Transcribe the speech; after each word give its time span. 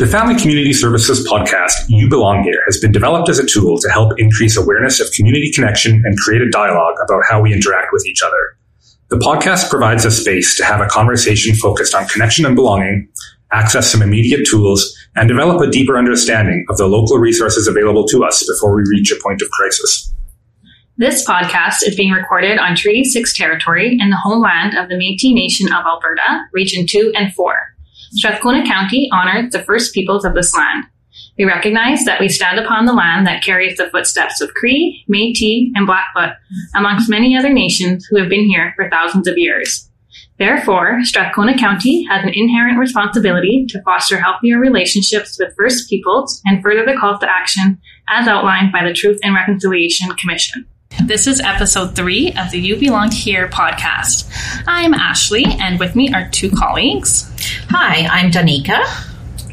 The 0.00 0.06
Family 0.06 0.34
Community 0.34 0.72
Services 0.72 1.28
podcast, 1.28 1.72
You 1.88 2.08
Belong 2.08 2.42
Here, 2.42 2.62
has 2.64 2.80
been 2.80 2.90
developed 2.90 3.28
as 3.28 3.38
a 3.38 3.44
tool 3.44 3.76
to 3.80 3.90
help 3.90 4.18
increase 4.18 4.56
awareness 4.56 4.98
of 4.98 5.12
community 5.12 5.52
connection 5.52 6.02
and 6.06 6.16
create 6.16 6.40
a 6.40 6.48
dialogue 6.48 6.94
about 7.04 7.20
how 7.28 7.42
we 7.42 7.52
interact 7.52 7.88
with 7.92 8.06
each 8.06 8.22
other. 8.22 8.56
The 9.10 9.18
podcast 9.18 9.68
provides 9.68 10.06
a 10.06 10.10
space 10.10 10.56
to 10.56 10.64
have 10.64 10.80
a 10.80 10.86
conversation 10.86 11.54
focused 11.54 11.94
on 11.94 12.06
connection 12.06 12.46
and 12.46 12.56
belonging, 12.56 13.10
access 13.52 13.92
some 13.92 14.00
immediate 14.00 14.46
tools, 14.46 14.90
and 15.16 15.28
develop 15.28 15.60
a 15.60 15.70
deeper 15.70 15.98
understanding 15.98 16.64
of 16.70 16.78
the 16.78 16.86
local 16.86 17.18
resources 17.18 17.68
available 17.68 18.06
to 18.06 18.24
us 18.24 18.42
before 18.48 18.74
we 18.74 18.82
reach 18.88 19.12
a 19.12 19.22
point 19.22 19.42
of 19.42 19.50
crisis. 19.50 20.14
This 20.96 21.28
podcast 21.28 21.86
is 21.86 21.94
being 21.94 22.12
recorded 22.12 22.56
on 22.56 22.74
Treaty 22.74 23.04
6 23.04 23.36
territory 23.36 23.98
in 24.00 24.08
the 24.08 24.16
homeland 24.16 24.78
of 24.78 24.88
the 24.88 24.94
Métis 24.94 25.34
Nation 25.34 25.70
of 25.70 25.84
Alberta, 25.84 26.46
Region 26.54 26.86
2 26.86 27.12
and 27.14 27.34
4. 27.34 27.76
Strathcona 28.10 28.66
County 28.66 29.08
honors 29.12 29.52
the 29.52 29.62
first 29.62 29.94
peoples 29.94 30.24
of 30.24 30.34
this 30.34 30.54
land. 30.54 30.84
We 31.38 31.44
recognize 31.44 32.04
that 32.04 32.20
we 32.20 32.28
stand 32.28 32.58
upon 32.58 32.84
the 32.84 32.92
land 32.92 33.26
that 33.26 33.42
carries 33.42 33.76
the 33.76 33.88
footsteps 33.90 34.40
of 34.40 34.52
Cree, 34.54 35.04
Métis, 35.08 35.70
and 35.74 35.86
Blackfoot, 35.86 36.36
amongst 36.74 37.08
many 37.08 37.36
other 37.36 37.52
nations 37.52 38.04
who 38.06 38.18
have 38.18 38.28
been 38.28 38.44
here 38.44 38.72
for 38.76 38.90
thousands 38.90 39.26
of 39.26 39.38
years. 39.38 39.88
Therefore, 40.38 41.00
Strathcona 41.02 41.56
County 41.56 42.04
has 42.04 42.24
an 42.24 42.32
inherent 42.34 42.78
responsibility 42.78 43.66
to 43.68 43.82
foster 43.82 44.18
healthier 44.18 44.58
relationships 44.58 45.38
with 45.38 45.54
First 45.56 45.88
Peoples 45.88 46.40
and 46.46 46.62
further 46.62 46.84
the 46.84 46.96
call 46.98 47.18
to 47.18 47.30
action 47.30 47.78
as 48.08 48.26
outlined 48.26 48.72
by 48.72 48.82
the 48.82 48.94
Truth 48.94 49.20
and 49.22 49.34
Reconciliation 49.34 50.10
Commission. 50.16 50.66
This 51.06 51.26
is 51.26 51.40
episode 51.40 51.96
three 51.96 52.32
of 52.38 52.50
the 52.50 52.58
You 52.58 52.76
Belong 52.76 53.10
Here 53.10 53.48
podcast. 53.48 54.30
I'm 54.66 54.94
Ashley, 54.94 55.44
and 55.44 55.78
with 55.80 55.96
me 55.96 56.12
are 56.12 56.28
two 56.28 56.50
colleagues. 56.50 57.30
Hi, 57.70 58.06
I'm 58.06 58.30
Danica. 58.30 58.84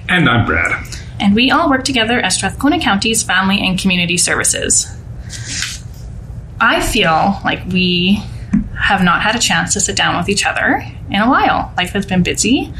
And 0.07 0.29
I'm 0.29 0.45
Brad. 0.45 0.85
And 1.19 1.33
we 1.33 1.49
all 1.49 1.69
work 1.69 1.83
together 1.83 2.19
as 2.19 2.35
Strathcona 2.35 2.79
County's 2.79 3.23
Family 3.23 3.59
and 3.59 3.79
Community 3.79 4.17
Services. 4.17 4.87
I 6.59 6.81
feel 6.81 7.39
like 7.43 7.65
we 7.67 8.21
have 8.79 9.03
not 9.03 9.21
had 9.21 9.35
a 9.35 9.39
chance 9.39 9.73
to 9.73 9.79
sit 9.79 9.95
down 9.95 10.17
with 10.17 10.29
each 10.29 10.45
other 10.45 10.83
in 11.09 11.21
a 11.21 11.29
while. 11.29 11.73
Life 11.77 11.93
has 11.93 12.05
been 12.05 12.23
busy, 12.23 12.73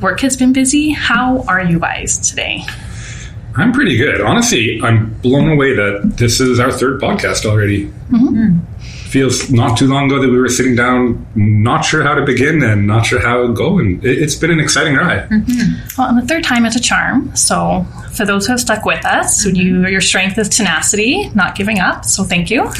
work 0.00 0.20
has 0.20 0.36
been 0.36 0.52
busy. 0.52 0.90
How 0.90 1.42
are 1.42 1.62
you 1.62 1.78
guys 1.78 2.18
today? 2.18 2.64
I'm 3.56 3.72
pretty 3.72 3.96
good. 3.96 4.20
Honestly, 4.20 4.80
I'm 4.82 5.14
blown 5.20 5.50
away 5.50 5.74
that 5.74 6.14
this 6.16 6.40
is 6.40 6.60
our 6.60 6.70
third 6.70 7.00
podcast 7.00 7.46
already. 7.46 7.86
Mm-hmm. 8.10 8.58
Feels 9.08 9.50
not 9.50 9.78
too 9.78 9.86
long 9.86 10.06
ago 10.06 10.20
that 10.20 10.28
we 10.28 10.38
were 10.38 10.48
sitting 10.48 10.74
down, 10.74 11.26
not 11.34 11.84
sure 11.84 12.02
how 12.02 12.14
to 12.14 12.24
begin 12.24 12.62
and 12.62 12.86
not 12.86 13.06
sure 13.06 13.20
how 13.20 13.46
to 13.46 13.54
go. 13.54 13.78
And 13.78 14.04
it, 14.04 14.20
has 14.20 14.36
been 14.36 14.50
an 14.50 14.60
exciting 14.60 14.94
ride. 14.94 15.28
Mm-hmm. 15.30 16.00
Well, 16.00 16.08
and 16.10 16.22
the 16.22 16.26
third 16.26 16.44
time 16.44 16.66
is 16.66 16.76
a 16.76 16.80
charm. 16.80 17.34
So, 17.34 17.86
for 18.12 18.26
those 18.26 18.46
who 18.46 18.52
have 18.52 18.60
stuck 18.60 18.84
with 18.84 19.04
us, 19.06 19.46
mm-hmm. 19.46 19.56
you, 19.56 19.86
your 19.86 20.00
strength 20.00 20.36
is 20.36 20.48
tenacity, 20.48 21.30
not 21.30 21.54
giving 21.54 21.78
up. 21.78 22.04
So, 22.04 22.24
thank 22.24 22.50
you. 22.50 22.70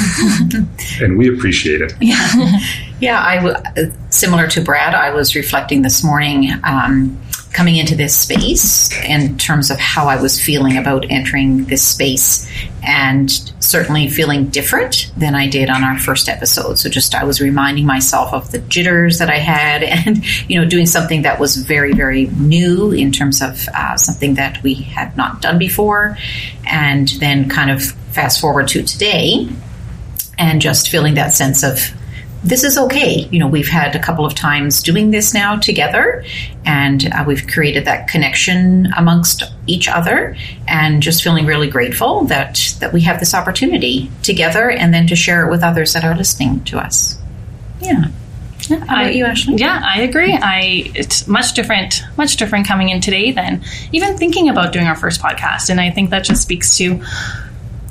and 1.00 1.16
we 1.16 1.32
appreciate 1.32 1.80
it. 1.80 1.94
Yeah. 2.00 2.58
yeah, 3.00 3.22
I 3.24 3.36
w- 3.36 3.92
similar 4.10 4.47
to 4.48 4.60
Brad, 4.60 4.94
I 4.94 5.10
was 5.10 5.34
reflecting 5.34 5.82
this 5.82 6.04
morning. 6.04 6.50
Um, 6.64 7.19
coming 7.56 7.76
into 7.76 7.96
this 7.96 8.14
space 8.14 8.92
in 9.02 9.38
terms 9.38 9.70
of 9.70 9.78
how 9.78 10.08
I 10.08 10.20
was 10.20 10.38
feeling 10.38 10.76
about 10.76 11.06
entering 11.08 11.64
this 11.64 11.82
space 11.82 12.46
and 12.86 13.30
certainly 13.60 14.10
feeling 14.10 14.48
different 14.48 15.10
than 15.16 15.34
I 15.34 15.48
did 15.48 15.70
on 15.70 15.82
our 15.82 15.98
first 15.98 16.28
episode. 16.28 16.78
So 16.78 16.90
just 16.90 17.14
I 17.14 17.24
was 17.24 17.40
reminding 17.40 17.86
myself 17.86 18.34
of 18.34 18.52
the 18.52 18.58
jitters 18.58 19.20
that 19.20 19.30
I 19.30 19.38
had 19.38 19.82
and, 20.06 20.22
you 20.50 20.60
know, 20.60 20.68
doing 20.68 20.84
something 20.84 21.22
that 21.22 21.40
was 21.40 21.56
very, 21.56 21.94
very 21.94 22.26
new 22.26 22.92
in 22.92 23.10
terms 23.10 23.41
of 23.41 23.66
uh, 23.75 23.97
something 23.97 24.34
that 24.34 24.62
we 24.62 24.75
had 24.75 25.16
not 25.16 25.41
done 25.41 25.58
before. 25.58 26.19
And 26.66 27.08
then 27.20 27.48
kind 27.48 27.70
of 27.70 27.82
fast 28.12 28.38
forward 28.38 28.69
to 28.69 28.82
today 28.82 29.48
and 30.38 30.60
just 30.60 30.91
feeling 30.91 31.14
that 31.14 31.32
sense 31.32 31.62
of 31.62 31.91
this 32.46 32.62
is 32.62 32.78
okay. 32.78 33.28
You 33.32 33.40
know, 33.40 33.48
we've 33.48 33.68
had 33.68 33.96
a 33.96 33.98
couple 33.98 34.24
of 34.24 34.34
times 34.34 34.80
doing 34.80 35.10
this 35.10 35.34
now 35.34 35.56
together, 35.56 36.24
and 36.64 37.12
uh, 37.12 37.24
we've 37.26 37.44
created 37.46 37.84
that 37.86 38.06
connection 38.06 38.86
amongst 38.96 39.42
each 39.66 39.88
other, 39.88 40.36
and 40.68 41.02
just 41.02 41.24
feeling 41.24 41.44
really 41.44 41.68
grateful 41.68 42.24
that 42.26 42.76
that 42.78 42.92
we 42.92 43.00
have 43.00 43.18
this 43.18 43.34
opportunity 43.34 44.10
together, 44.22 44.70
and 44.70 44.94
then 44.94 45.08
to 45.08 45.16
share 45.16 45.44
it 45.44 45.50
with 45.50 45.64
others 45.64 45.92
that 45.94 46.04
are 46.04 46.16
listening 46.16 46.62
to 46.64 46.78
us. 46.78 47.20
Yeah. 47.80 48.04
Yeah, 48.68 48.78
How 48.78 48.84
about 48.84 48.98
I, 48.98 49.10
you, 49.10 49.24
Ashley? 49.24 49.56
Yeah, 49.56 49.80
I 49.84 50.02
agree. 50.02 50.32
I 50.32 50.90
it's 50.94 51.28
much 51.28 51.54
different, 51.54 52.02
much 52.16 52.36
different 52.36 52.66
coming 52.66 52.88
in 52.88 53.00
today 53.00 53.30
than 53.30 53.62
even 53.92 54.16
thinking 54.16 54.48
about 54.48 54.72
doing 54.72 54.86
our 54.86 54.96
first 54.96 55.20
podcast, 55.20 55.68
and 55.68 55.80
I 55.80 55.90
think 55.90 56.10
that 56.10 56.24
just 56.24 56.42
speaks 56.42 56.76
to 56.78 57.04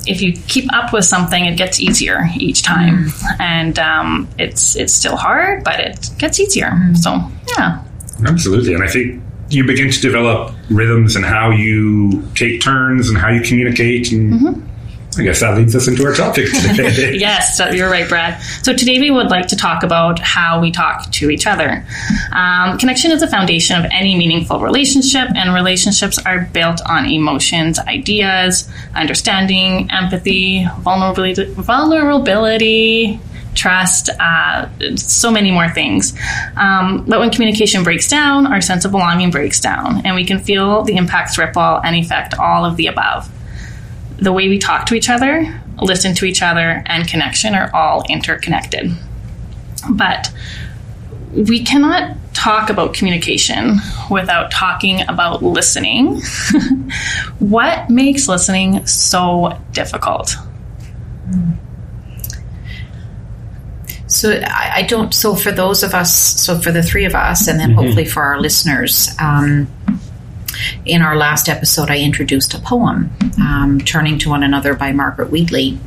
if 0.07 0.21
you 0.21 0.33
keep 0.47 0.71
up 0.73 0.93
with 0.93 1.05
something, 1.05 1.45
it 1.45 1.57
gets 1.57 1.79
easier 1.79 2.27
each 2.37 2.63
time, 2.63 3.05
mm. 3.05 3.39
and 3.39 3.79
um, 3.79 4.27
it's 4.37 4.75
it's 4.75 4.93
still 4.93 5.15
hard, 5.15 5.63
but 5.63 5.79
it 5.79 6.09
gets 6.17 6.39
easier. 6.39 6.71
Mm. 6.71 6.97
So 6.97 7.21
yeah, 7.57 7.83
absolutely. 8.27 8.73
And 8.73 8.83
I 8.83 8.87
think 8.87 9.21
you 9.49 9.65
begin 9.65 9.91
to 9.91 10.01
develop 10.01 10.53
rhythms 10.69 11.15
and 11.15 11.23
how 11.23 11.51
you 11.51 12.23
take 12.35 12.61
turns 12.61 13.09
and 13.09 13.17
how 13.17 13.29
you 13.29 13.41
communicate 13.41 14.11
and. 14.11 14.33
Mm-hmm 14.33 14.71
I 15.17 15.23
guess 15.23 15.39
that 15.39 15.57
leads 15.57 15.75
us 15.75 15.87
into 15.87 16.05
our 16.05 16.13
topic 16.13 16.45
today. 16.51 17.13
yes, 17.17 17.61
you're 17.73 17.89
right, 17.89 18.07
Brad. 18.07 18.41
So 18.63 18.73
today 18.73 18.99
we 18.99 19.11
would 19.11 19.27
like 19.27 19.47
to 19.47 19.55
talk 19.55 19.83
about 19.83 20.19
how 20.19 20.59
we 20.59 20.71
talk 20.71 21.09
to 21.11 21.29
each 21.29 21.47
other. 21.47 21.85
Um, 22.31 22.77
connection 22.77 23.11
is 23.11 23.21
the 23.21 23.27
foundation 23.27 23.79
of 23.79 23.89
any 23.91 24.17
meaningful 24.17 24.59
relationship, 24.59 25.29
and 25.35 25.53
relationships 25.53 26.17
are 26.17 26.41
built 26.51 26.81
on 26.87 27.05
emotions, 27.05 27.79
ideas, 27.79 28.69
understanding, 28.93 29.89
empathy, 29.91 30.67
vulnerability, 30.79 31.45
vulnerability 31.53 33.19
trust, 33.53 34.09
uh, 34.19 34.67
so 34.97 35.31
many 35.31 35.49
more 35.49 35.69
things. 35.69 36.13
Um, 36.57 37.05
but 37.07 37.19
when 37.19 37.31
communication 37.31 37.83
breaks 37.83 38.09
down, 38.09 38.47
our 38.47 38.59
sense 38.59 38.83
of 38.83 38.91
belonging 38.91 39.31
breaks 39.31 39.61
down, 39.61 40.05
and 40.05 40.13
we 40.13 40.25
can 40.25 40.39
feel 40.39 40.83
the 40.83 40.97
impacts 40.97 41.37
ripple 41.37 41.79
and 41.83 41.95
affect 41.95 42.33
all 42.37 42.65
of 42.65 42.75
the 42.75 42.87
above 42.87 43.31
the 44.17 44.31
way 44.31 44.47
we 44.47 44.57
talk 44.57 44.85
to 44.87 44.95
each 44.95 45.09
other, 45.09 45.61
listen 45.81 46.15
to 46.15 46.25
each 46.25 46.41
other, 46.41 46.83
and 46.85 47.07
connection 47.07 47.55
are 47.55 47.69
all 47.73 48.03
interconnected. 48.09 48.91
But 49.89 50.31
we 51.33 51.63
cannot 51.63 52.17
talk 52.33 52.69
about 52.69 52.93
communication 52.93 53.77
without 54.09 54.51
talking 54.51 55.01
about 55.07 55.43
listening. 55.43 56.21
what 57.39 57.89
makes 57.89 58.27
listening 58.27 58.85
so 58.85 59.59
difficult? 59.71 60.35
So 64.07 64.31
I, 64.31 64.71
I, 64.75 64.81
don't. 64.83 65.13
So 65.13 65.35
for 65.35 65.51
those 65.51 65.83
of 65.83 65.93
us, 65.93 66.15
so 66.15 66.57
for 66.59 66.71
the 66.71 66.83
three 66.83 67.05
of 67.05 67.15
us, 67.15 67.47
and 67.47 67.59
then 67.59 67.71
mm-hmm. 67.71 67.79
hopefully 67.79 68.05
for 68.05 68.23
our 68.23 68.39
listeners, 68.39 69.09
um, 69.19 69.67
in 70.85 71.01
our 71.01 71.15
last 71.15 71.49
episode, 71.49 71.89
I 71.89 71.99
introduced 71.99 72.53
a 72.53 72.59
poem, 72.59 73.11
um, 73.39 73.79
Turning 73.81 74.17
to 74.19 74.29
One 74.29 74.43
Another 74.43 74.73
by 74.73 74.91
Margaret 74.91 75.31
Wheatley. 75.31 75.77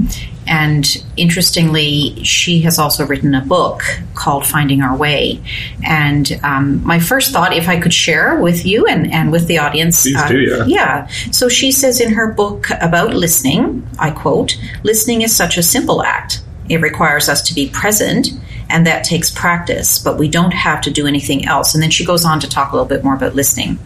And 0.47 1.05
interestingly, 1.17 2.25
she 2.25 2.61
has 2.61 2.79
also 2.79 3.07
written 3.07 3.35
a 3.35 3.45
book 3.45 3.83
called 4.15 4.47
Finding 4.47 4.81
Our 4.81 4.97
Way. 4.97 5.43
And 5.85 6.41
um, 6.43 6.83
my 6.85 6.99
first 6.99 7.33
thought, 7.33 7.53
if 7.53 7.69
I 7.69 7.79
could 7.79 7.93
share 7.93 8.41
with 8.41 8.65
you 8.65 8.87
and, 8.87 9.13
and 9.13 9.31
with 9.31 9.47
the 9.47 9.59
audience. 9.59 10.07
Uh, 10.07 10.29
do, 10.29 10.41
yeah. 10.41 10.65
yeah. 10.67 11.07
So 11.33 11.51
she 11.51 11.71
says 11.71 12.01
in 12.01 12.15
her 12.15 12.33
book 12.33 12.69
about 12.81 13.13
listening, 13.13 13.87
I 13.99 14.11
quote, 14.11 14.57
listening 14.83 15.21
is 15.21 15.37
such 15.37 15.59
a 15.59 15.63
simple 15.63 16.03
act. 16.03 16.43
It 16.71 16.81
requires 16.81 17.29
us 17.29 17.43
to 17.43 17.55
be 17.55 17.69
present 17.69 18.29
and 18.71 18.87
that 18.87 19.05
takes 19.05 19.31
practice, 19.31 19.99
but 19.99 20.19
we 20.19 20.29
don't 20.29 20.53
have 20.53 20.81
to 20.83 20.91
do 20.91 21.07
anything 21.07 21.47
else. 21.47 21.75
And 21.75 21.83
then 21.83 21.91
she 21.91 22.05
goes 22.05 22.25
on 22.25 22.41
to 22.41 22.49
talk 22.49 22.73
a 22.73 22.77
little 22.77 22.89
bit 22.89 23.03
more 23.03 23.15
about 23.15 23.35
listening. 23.35 23.79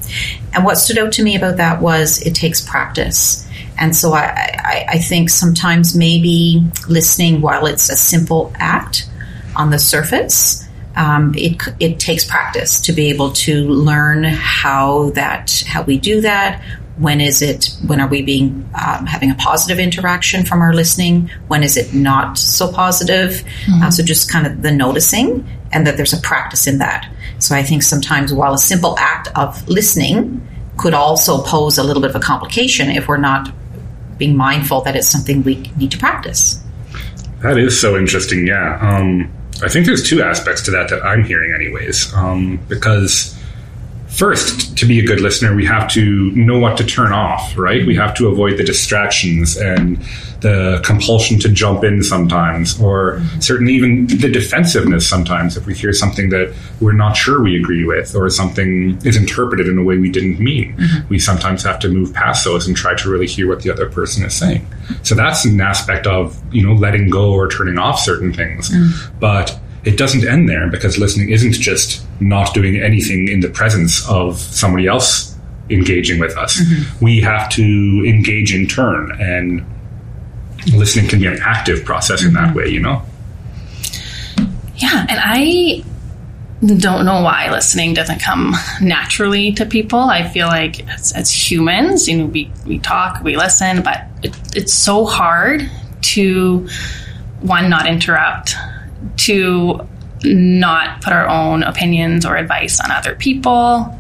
And 0.53 0.65
what 0.65 0.77
stood 0.77 0.99
out 0.99 1.13
to 1.13 1.23
me 1.23 1.37
about 1.37 1.59
that 1.59 1.81
was 1.81 2.21
it 2.23 2.35
takes 2.35 2.61
practice. 2.61 3.47
And 3.79 3.95
so 3.95 4.13
I, 4.13 4.25
I, 4.25 4.87
I 4.91 4.99
think 4.99 5.31
sometimes 5.31 5.97
maybe 5.97 6.65
listening, 6.89 7.41
while 7.41 7.67
it's 7.67 7.91
a 7.91 7.97
simple 7.97 8.53
act 8.57 9.09
on 9.57 9.71
the 9.71 9.79
surface, 9.79 10.67
um, 10.97 11.33
it, 11.37 11.63
it 11.81 11.99
takes 11.99 12.25
practice 12.25 12.81
to 12.83 12.93
be 12.93 13.09
able 13.09 13.33
to 13.33 13.65
learn 13.69 14.25
how 14.25 15.11
that 15.11 15.65
how 15.67 15.83
we 15.83 15.97
do 15.97 16.21
that 16.21 16.63
when 16.99 17.21
is 17.21 17.41
it 17.41 17.75
when 17.87 18.01
are 18.01 18.09
we 18.09 18.23
being 18.23 18.69
um, 18.75 19.07
having 19.07 19.31
a 19.31 19.35
positive 19.35 19.79
interaction 19.79 20.45
from 20.45 20.61
our 20.61 20.75
listening? 20.75 21.31
When 21.49 21.63
is 21.63 21.77
it 21.77 21.95
not 21.95 22.37
so 22.37 22.71
positive? 22.71 23.45
Mm-hmm. 23.65 23.83
uh, 23.83 23.91
so 23.91 24.03
just 24.03 24.31
kind 24.31 24.47
of 24.47 24.63
the 24.63 24.73
noticing 24.73 25.47
and 25.73 25.87
that 25.87 25.97
there's 25.97 26.13
a 26.13 26.21
practice 26.21 26.67
in 26.67 26.79
that. 26.79 27.11
So 27.39 27.57
i 27.57 27.63
think 27.63 27.83
sometimes 27.83 28.33
while 28.33 28.55
a 28.55 28.59
simple 28.59 28.97
act 28.99 29.29
of 29.37 29.67
listening 29.69 30.47
could 30.77 30.95
also 30.95 31.43
pose 31.43 31.79
a 31.79 31.83
little 31.83 32.01
bit 32.01 32.11
of 32.11 32.17
a 32.17 32.21
complication 32.21 32.91
if 32.91 33.09
we're 33.09 33.17
not 33.17 33.53
being 34.19 34.37
mindful 34.37 34.83
that 34.83 34.97
it's 34.97 35.09
something 35.09 35.43
we 35.43 35.57
need 35.77 35.91
to 35.91 35.99
practice. 35.99 36.63
That 37.41 37.59
is 37.59 37.79
so 37.81 37.97
interesting 37.97 38.47
yeah. 38.47 38.79
Um, 38.81 39.33
i 39.63 39.69
think 39.69 39.87
there's 39.87 40.09
two 40.09 40.23
aspects 40.23 40.63
to 40.63 40.71
that 40.73 40.91
that 40.91 41.03
i'm 41.05 41.25
hearing 41.25 41.55
anyways. 41.55 42.13
Um, 42.15 42.59
because 42.69 43.37
first, 44.13 44.77
to 44.79 44.87
be 44.87 45.01
a 45.01 45.07
good 45.07 45.21
listener, 45.21 45.55
we 45.55 45.65
have 45.67 45.91
to 45.91 46.31
know 46.33 46.59
what 46.59 46.77
to 46.79 46.85
turn 46.85 47.13
off, 47.13 47.57
right? 47.57 47.87
We 47.87 47.97
have 47.97 48.15
to 48.17 48.29
avoid 48.29 48.59
the 48.59 48.65
distractions 48.65 49.57
and 49.57 50.03
the 50.41 50.81
compulsion 50.85 51.39
to 51.39 51.49
jump 51.49 51.85
in 51.85 52.03
sometimes, 52.03 52.81
or 52.81 53.23
certainly 53.41 53.75
even 53.75 54.07
the 54.09 54.31
defensiveness 54.31 55.09
sometimes 55.09 55.57
if 55.57 55.67
we 55.67 55.75
hear 55.75 55.93
something 55.93 56.31
that 56.31 56.53
we're 56.81 56.93
not 56.93 57.17
sure 57.17 57.41
we 57.41 57.57
agree 57.57 57.85
with, 57.85 58.15
or 58.15 58.29
something 58.29 58.99
is 59.05 59.17
interpreted 59.17 59.69
in 59.69 59.79
a 59.79 59.83
way 59.83 59.99
we 59.99 60.11
didn't 60.11 60.41
mean. 60.41 60.77
Mm-hmm. 60.77 61.09
We 61.09 61.19
sometimes 61.19 61.63
have 61.63 61.79
to 61.81 61.89
move 61.89 62.13
past 62.13 62.45
those 62.45 62.67
and 62.67 62.77
try 62.77 62.95
to 62.97 63.09
really 63.09 63.29
hear 63.29 63.49
what 63.49 63.63
the 63.63 63.71
other 63.71 63.89
person 63.89 64.25
is 64.25 64.35
saying. 64.35 64.67
So 65.05 65.15
that's 65.15 65.45
an 65.45 65.61
aspect 65.61 66.07
of, 66.07 66.37
you 66.53 66.67
know, 66.67 66.75
letting 66.75 67.09
go 67.09 67.33
or 67.33 67.49
turning 67.49 67.79
off 67.79 68.01
certain 68.01 68.33
things. 68.33 68.69
Mm. 68.69 69.21
But 69.21 69.59
it 69.85 69.99
doesn't 69.99 70.27
end 70.27 70.49
there 70.49 70.69
because 70.71 70.99
listening 70.99 71.31
isn't 71.31 71.53
just 71.53 72.05
not 72.21 72.55
doing 72.55 72.81
anything 72.81 73.29
in 73.29 73.41
the 73.41 73.49
presence 73.49 74.09
of 74.09 74.39
somebody 74.39 74.87
else 74.87 75.37
engaging 75.71 76.19
with 76.19 76.37
us. 76.37 76.61
Mm-hmm. 76.61 77.05
We 77.05 77.21
have 77.23 77.49
to 77.51 77.63
engage 78.07 78.55
in 78.55 78.67
turn, 78.67 79.13
and 79.21 79.65
listening 80.75 81.09
can 81.09 81.21
be 81.21 81.27
an 81.27 81.41
active 81.43 81.85
process 81.85 82.23
in 82.23 82.33
mm-hmm. 82.33 82.47
that 82.47 82.55
way, 82.55 82.69
you 82.69 82.81
know? 82.81 83.03
Yeah, 84.77 85.07
and 85.09 85.19
I 85.23 85.85
don't 86.61 87.05
know 87.05 87.23
why 87.23 87.51
listening 87.51 87.95
doesn't 87.95 88.21
come 88.21 88.55
naturally 88.81 89.51
to 89.53 89.67
people. 89.67 89.99
I 89.99 90.29
feel 90.29 90.47
like 90.47 90.89
as, 90.89 91.13
as 91.13 91.31
humans, 91.51 92.09
you 92.09 92.19
know, 92.19 92.27
we, 92.27 92.53
we 92.67 92.79
talk, 92.79 93.23
we 93.25 93.37
listen, 93.37 93.83
but 93.83 94.07
it, 94.23 94.37
it's 94.55 94.73
so 94.73 95.05
hard 95.05 95.69
to 96.03 96.69
one, 97.41 97.69
not 97.69 97.87
interrupt, 97.89 98.55
to 99.27 99.87
not 100.25 101.03
put 101.03 101.13
our 101.13 101.29
own 101.29 101.63
opinions 101.63 102.25
or 102.25 102.37
advice 102.37 102.81
on 102.81 102.91
other 102.91 103.15
people. 103.15 103.99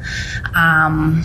Um, 0.54 1.24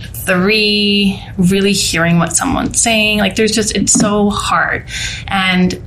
three, 0.00 1.22
really 1.36 1.72
hearing 1.72 2.18
what 2.18 2.36
someone's 2.36 2.80
saying. 2.80 3.18
Like, 3.18 3.34
there's 3.34 3.52
just, 3.52 3.74
it's 3.74 3.92
so 3.92 4.30
hard. 4.30 4.88
And 5.26 5.82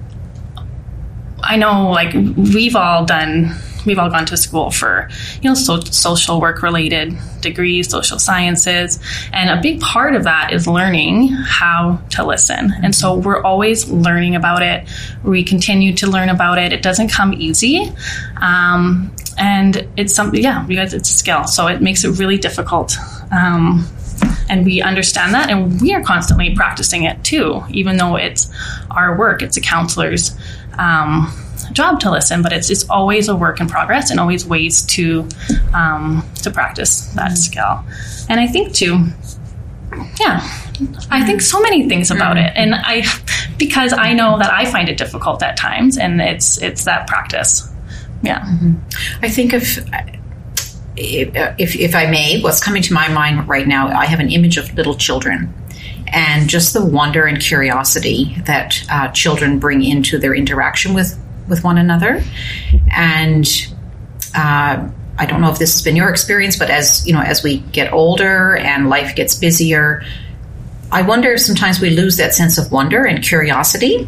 I 1.42 1.58
know, 1.58 1.92
like, 1.92 2.14
we've 2.14 2.76
all 2.76 3.06
done 3.06 3.56
we've 3.86 4.00
all 4.00 4.10
gone 4.10 4.26
to 4.26 4.38
school 4.38 4.72
for 4.72 5.10
you 5.42 5.50
know 5.50 5.56
so, 5.56 5.80
social 5.80 6.40
work 6.42 6.62
related 6.62 7.18
degrees 7.42 7.90
social 7.90 8.18
sciences. 8.18 9.00
And 9.34 9.50
a 9.50 9.62
big 9.62 9.82
part 9.82 10.16
of 10.16 10.24
that 10.24 10.54
is 10.54 10.68
learning 10.68 11.30
how 11.30 12.02
to 12.12 12.24
listen. 12.24 12.72
And 12.82 12.96
so 12.96 13.16
we're 13.16 13.44
always 13.44 13.90
learning 13.90 14.36
about 14.36 14.64
it. 14.64 14.88
We 15.24 15.44
continue 15.44 15.94
to 15.96 16.08
learn 16.08 16.30
about 16.30 16.58
it. 16.58 16.72
It 16.72 16.82
doesn't 16.82 17.10
come 17.10 17.34
easy. 17.34 17.92
Um, 18.38 19.14
and 19.38 19.88
it's 19.98 20.14
something 20.14 20.42
yeah 20.42 20.64
because 20.68 20.94
it's 20.94 21.10
a 21.10 21.14
skill. 21.14 21.46
So 21.46 21.68
it 21.68 21.82
makes 21.82 22.04
it 22.04 22.12
really 22.20 22.38
difficult. 22.38 22.96
Um, 23.32 23.88
and 24.50 24.66
we 24.66 24.82
understand 24.82 25.34
that. 25.34 25.50
And 25.50 25.82
we 25.82 25.94
are 25.94 26.04
constantly 26.04 26.56
practicing 26.56 27.04
it 27.04 27.24
too 27.24 27.64
even 27.70 27.98
though 27.98 28.16
it's 28.16 28.52
our 28.90 29.18
work. 29.18 29.42
It's 29.42 29.58
a 29.58 29.62
counselor's 29.62 30.38
um, 30.78 31.32
job 31.70 32.00
to 32.02 32.12
listen, 32.12 32.42
but 32.42 32.54
it's 32.54 32.70
it's 32.70 32.90
always 32.90 33.28
a 33.28 33.36
work 33.36 33.60
in 33.60 33.68
progress 33.68 34.12
and 34.12 34.20
always 34.20 34.46
ways 34.46 34.84
to 34.84 35.28
um, 35.74 36.28
to 36.44 36.52
practice 36.52 37.06
that 37.14 37.32
mm-hmm. 37.32 37.36
skill. 37.36 37.84
And 38.30 38.40
I 38.40 38.48
think 38.48 38.74
too, 38.74 39.08
yeah, 40.20 40.42
I 41.10 41.26
think 41.26 41.42
so 41.42 41.62
many 41.62 41.88
things 41.88 42.12
about 42.12 42.38
mm-hmm. 42.38 42.46
it, 42.46 42.54
and 42.56 42.76
I 42.76 43.04
because 43.58 43.94
I 43.94 44.14
know 44.14 44.38
that 44.38 44.52
I 44.52 44.66
find 44.66 44.90
it 44.90 44.98
difficult 44.98 45.44
at 45.44 45.58
times, 45.58 45.98
and 45.98 46.22
it's 46.22 46.62
it's 46.62 46.86
that 46.86 47.08
practice. 47.08 47.70
Yeah, 48.24 48.42
mm-hmm. 48.42 48.74
I 49.22 49.30
think 49.30 49.54
if. 49.54 49.80
If, 51.04 51.76
if 51.78 51.96
I 51.96 52.06
may, 52.12 52.42
what's 52.42 52.62
coming 52.62 52.84
to 52.84 52.94
my 52.94 53.08
mind 53.08 53.48
right 53.48 53.66
now, 53.66 53.88
I 53.88 54.06
have 54.06 54.20
an 54.20 54.30
image 54.30 54.58
of 54.58 54.72
little 54.76 54.94
children 54.94 55.52
and 56.12 56.50
just 56.50 56.74
the 56.74 56.86
wonder 56.86 57.26
and 57.26 57.40
curiosity 57.40 58.36
that 58.46 58.84
uh, 58.92 59.08
children 59.10 59.60
bring 59.60 59.84
into 59.84 60.18
their 60.18 60.36
interaction 60.36 60.94
with 60.94 61.18
with 61.48 61.64
one 61.64 61.78
another. 61.78 62.24
And 62.96 63.48
uh, 64.36 64.90
I 65.18 65.26
don't 65.26 65.42
know 65.42 65.52
if 65.52 65.60
this 65.60 65.74
has 65.74 65.82
been 65.82 65.96
your 65.96 66.10
experience, 66.10 66.58
but 66.58 66.70
as 66.70 67.06
you 67.06 67.14
know, 67.14 67.22
as 67.22 67.44
we 67.44 67.60
get 67.60 67.94
older 67.94 68.56
and 68.56 68.90
life 68.90 69.16
gets 69.16 69.36
busier, 69.36 70.04
I 70.92 71.04
wonder 71.04 71.32
if 71.34 71.42
sometimes 71.42 71.80
we 71.80 71.92
lose 71.92 72.18
that 72.18 72.34
sense 72.34 72.58
of 72.58 72.72
wonder 72.72 73.06
and 73.06 73.24
curiosity, 73.24 74.08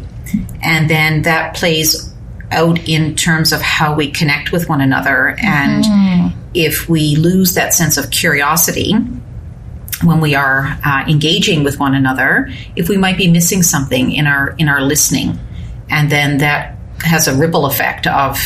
and 0.62 0.88
then 0.90 1.22
that 1.22 1.54
plays 1.54 2.12
out 2.50 2.88
in 2.88 3.14
terms 3.14 3.52
of 3.52 3.60
how 3.60 3.94
we 3.94 4.10
connect 4.10 4.52
with 4.52 4.68
one 4.68 4.80
another. 4.80 5.36
And 5.42 5.84
mm. 5.84 6.32
if 6.52 6.88
we 6.88 7.16
lose 7.16 7.54
that 7.54 7.74
sense 7.74 7.96
of 7.96 8.10
curiosity 8.10 8.94
when 10.02 10.20
we 10.20 10.34
are 10.34 10.78
uh, 10.84 11.04
engaging 11.08 11.64
with 11.64 11.78
one 11.78 11.94
another, 11.94 12.50
if 12.76 12.88
we 12.88 12.96
might 12.96 13.16
be 13.16 13.30
missing 13.30 13.62
something 13.62 14.12
in 14.12 14.26
our 14.26 14.50
in 14.58 14.68
our 14.68 14.82
listening, 14.82 15.38
and 15.90 16.10
then 16.10 16.38
that 16.38 16.73
has 17.00 17.28
a 17.28 17.34
ripple 17.34 17.66
effect 17.66 18.06
of 18.06 18.38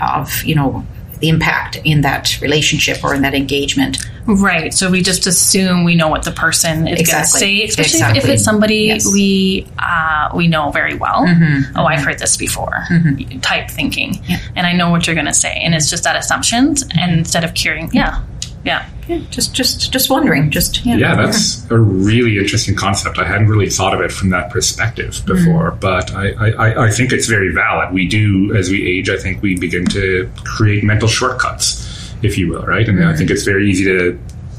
of 0.00 0.44
you 0.44 0.54
know 0.54 0.84
the 1.20 1.28
impact 1.28 1.76
in 1.84 2.02
that 2.02 2.40
relationship 2.40 3.02
or 3.02 3.14
in 3.14 3.22
that 3.22 3.34
engagement. 3.34 3.98
Right. 4.26 4.74
So 4.74 4.90
we 4.90 5.02
just 5.02 5.26
assume 5.26 5.84
we 5.84 5.94
know 5.94 6.08
what 6.08 6.24
the 6.24 6.32
person 6.32 6.88
is 6.88 7.00
exactly. 7.00 7.08
going 7.08 7.24
to 7.24 7.28
say, 7.28 7.64
especially 7.64 7.98
exactly. 8.00 8.18
if 8.18 8.28
it's 8.28 8.44
somebody 8.44 8.86
yes. 8.86 9.10
we 9.12 9.66
uh, 9.78 10.30
we 10.34 10.48
know 10.48 10.70
very 10.70 10.96
well. 10.96 11.26
Mm-hmm. 11.26 11.76
Oh, 11.78 11.84
I've 11.84 12.04
heard 12.04 12.18
this 12.18 12.36
before. 12.36 12.84
Mm-hmm. 12.90 13.40
Type 13.40 13.70
thinking, 13.70 14.20
yeah. 14.24 14.38
and 14.56 14.66
I 14.66 14.72
know 14.72 14.90
what 14.90 15.06
you're 15.06 15.14
going 15.14 15.26
to 15.26 15.34
say, 15.34 15.54
and 15.54 15.74
it's 15.74 15.88
just 15.88 16.04
that 16.04 16.16
assumptions, 16.16 16.82
and 16.98 17.12
instead 17.18 17.44
of 17.44 17.54
curing, 17.54 17.88
yeah, 17.92 18.22
yeah. 18.64 18.88
Yeah, 19.08 19.20
just 19.30 19.54
just 19.54 19.92
just 19.92 20.10
wondering. 20.10 20.50
Just 20.50 20.84
yeah, 20.84 20.96
yeah 20.96 21.14
that's 21.14 21.68
a 21.70 21.78
really 21.78 22.38
interesting 22.38 22.74
concept. 22.74 23.18
I 23.18 23.24
hadn't 23.24 23.46
really 23.46 23.70
thought 23.70 23.94
of 23.94 24.00
it 24.00 24.10
from 24.10 24.30
that 24.30 24.50
perspective 24.50 25.22
before, 25.26 25.72
mm 25.72 25.80
but 25.80 26.12
I, 26.12 26.30
I, 26.30 26.86
I 26.86 26.90
think 26.90 27.12
it's 27.12 27.26
very 27.26 27.52
valid. 27.52 27.92
We 27.92 28.08
do, 28.08 28.54
as 28.56 28.70
we 28.70 28.84
age, 28.86 29.08
I 29.10 29.16
think 29.16 29.42
we 29.42 29.56
begin 29.56 29.84
to 29.86 30.30
create 30.44 30.82
mental 30.82 31.06
shortcuts, 31.06 32.14
if 32.22 32.36
you 32.38 32.48
will, 32.48 32.62
right? 32.62 32.88
And 32.88 32.98
mm 32.98 33.06
I 33.06 33.14
think 33.16 33.30
it's 33.30 33.44
very 33.44 33.70
easy 33.70 33.84
to 33.84 34.18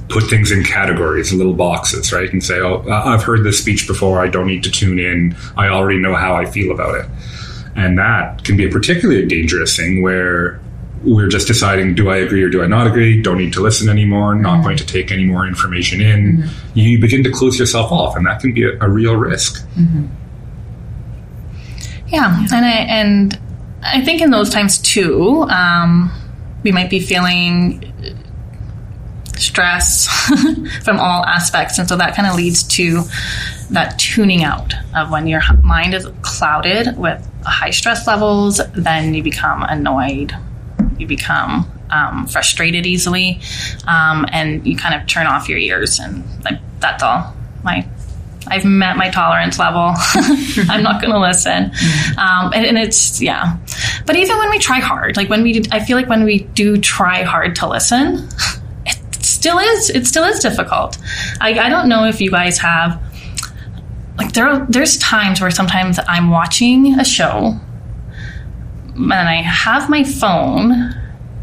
put 0.10 0.24
things 0.30 0.52
in 0.52 0.64
categories, 0.64 1.34
little 1.34 1.54
boxes, 1.54 2.14
right? 2.14 2.32
And 2.32 2.42
say, 2.42 2.60
oh, 2.60 2.88
I've 2.90 3.24
heard 3.24 3.44
this 3.44 3.60
speech 3.60 3.88
before. 3.88 4.22
I 4.22 4.28
don't 4.28 4.48
need 4.48 4.64
to 4.64 4.72
tune 4.72 5.00
in. 5.00 5.36
I 5.58 5.68
already 5.68 6.00
know 6.00 6.16
how 6.16 6.36
I 6.36 6.46
feel 6.46 6.72
about 6.72 6.96
it. 6.96 7.06
And 7.76 7.98
that 7.98 8.44
can 8.44 8.56
be 8.56 8.66
a 8.66 8.72
particularly 8.72 9.26
dangerous 9.26 9.76
thing 9.76 10.02
where 10.02 10.62
we're 11.04 11.28
just 11.28 11.48
deciding 11.48 11.96
do 11.96 12.10
I 12.10 12.18
agree 12.18 12.44
or 12.44 12.50
do 12.50 12.64
I 12.64 12.68
not 12.68 12.88
agree? 12.88 13.22
Don't 13.22 13.38
need 13.38 13.54
to 13.54 13.62
listen 13.62 13.90
anymore, 13.90 14.36
not 14.36 14.56
mm-hmm. 14.56 14.64
going 14.64 14.78
to 14.78 14.86
take 14.86 15.12
any 15.12 15.26
more 15.26 15.46
information 15.46 16.02
in. 16.02 16.38
Mm-hmm. 16.38 16.80
You 16.80 17.00
begin 17.00 17.24
to 17.24 17.32
close 17.32 17.60
yourself 17.60 17.92
off, 17.92 18.16
and 18.16 18.26
that 18.26 18.40
can 18.40 18.54
be 18.54 18.64
a, 18.64 18.78
a 18.82 18.90
real 18.90 19.16
risk. 19.16 19.66
Mm-hmm. 19.76 20.08
Yeah, 22.08 22.46
and 22.54 22.66
I 22.66 22.72
and 22.72 23.40
I 23.84 24.02
think 24.02 24.22
in 24.22 24.32
those 24.32 24.50
times 24.50 24.78
too, 24.80 25.44
um, 25.50 26.12
we 26.64 26.72
might 26.72 26.90
be 26.90 27.00
feeling 27.00 27.94
stress 29.36 30.08
from 30.84 31.00
all 31.00 31.26
aspects, 31.26 31.78
and 31.78 31.88
so 31.88 31.96
that 31.98 32.16
kind 32.16 32.28
of 32.28 32.36
leads 32.36 32.64
to 32.64 33.04
that 33.70 34.00
tuning 34.00 34.44
out 34.44 34.74
of 34.96 35.12
when 35.12 35.28
your 35.28 35.42
mind 35.64 35.94
is 35.94 36.08
clouded 36.22 36.98
with 36.98 37.26
high 37.46 37.70
stress 37.70 38.08
levels, 38.08 38.62
then 38.74 39.14
you 39.14 39.22
become 39.22 39.64
annoyed 39.64 40.34
you 41.00 41.08
become 41.08 41.72
um, 41.90 42.28
frustrated 42.28 42.86
easily, 42.86 43.40
um, 43.88 44.26
and 44.32 44.66
you 44.66 44.76
kind 44.76 45.00
of 45.00 45.08
turn 45.08 45.28
off 45.28 45.50
your 45.50 45.58
ears, 45.58 46.00
and 46.00 46.24
like, 46.44 46.60
that's 46.80 47.04
all. 47.04 47.34
My 47.64 47.88
I've 48.50 48.66
met 48.66 48.98
my 48.98 49.10
tolerance 49.10 49.60
level. 49.60 49.94
I'm 50.70 50.84
not 50.84 51.02
going 51.02 51.14
to 51.14 51.20
listen, 51.20 51.72
um, 52.18 52.54
and, 52.54 52.66
and, 52.66 52.78
it's 52.78 53.22
yeah. 53.22 53.58
But 54.06 54.16
even 54.16 54.38
when 54.38 54.50
we 54.50 54.60
try 54.60 54.80
hard, 54.80 55.18
like 55.18 55.30
when 55.30 55.44
we, 55.44 55.62
I 55.72 55.84
feel 55.84 55.98
like 55.98 56.08
when 56.08 56.24
we 56.24 56.40
do 56.40 56.78
try 56.78 57.24
hard 57.24 57.56
to 57.58 57.68
listen, 57.68 58.28
it 58.86 59.16
still 59.24 59.60
is. 59.60 59.90
It 59.90 60.08
still 60.08 60.24
is 60.24 60.40
difficult. 60.40 60.98
I, 61.42 61.60
I 61.60 61.70
don't 61.70 61.90
know 61.90 62.06
if 62.06 62.22
you 62.22 62.32
guys 62.32 62.58
have 62.60 63.02
like 64.18 64.34
there. 64.34 64.48
Are, 64.48 64.66
there's 64.70 64.98
times 64.98 65.42
where 65.42 65.52
sometimes 65.52 66.00
I'm 66.08 66.30
watching 66.30 67.00
a 67.00 67.06
show 67.06 67.60
and 68.98 69.14
I 69.14 69.42
have 69.42 69.90
my 69.90 70.04
phone 70.04 70.94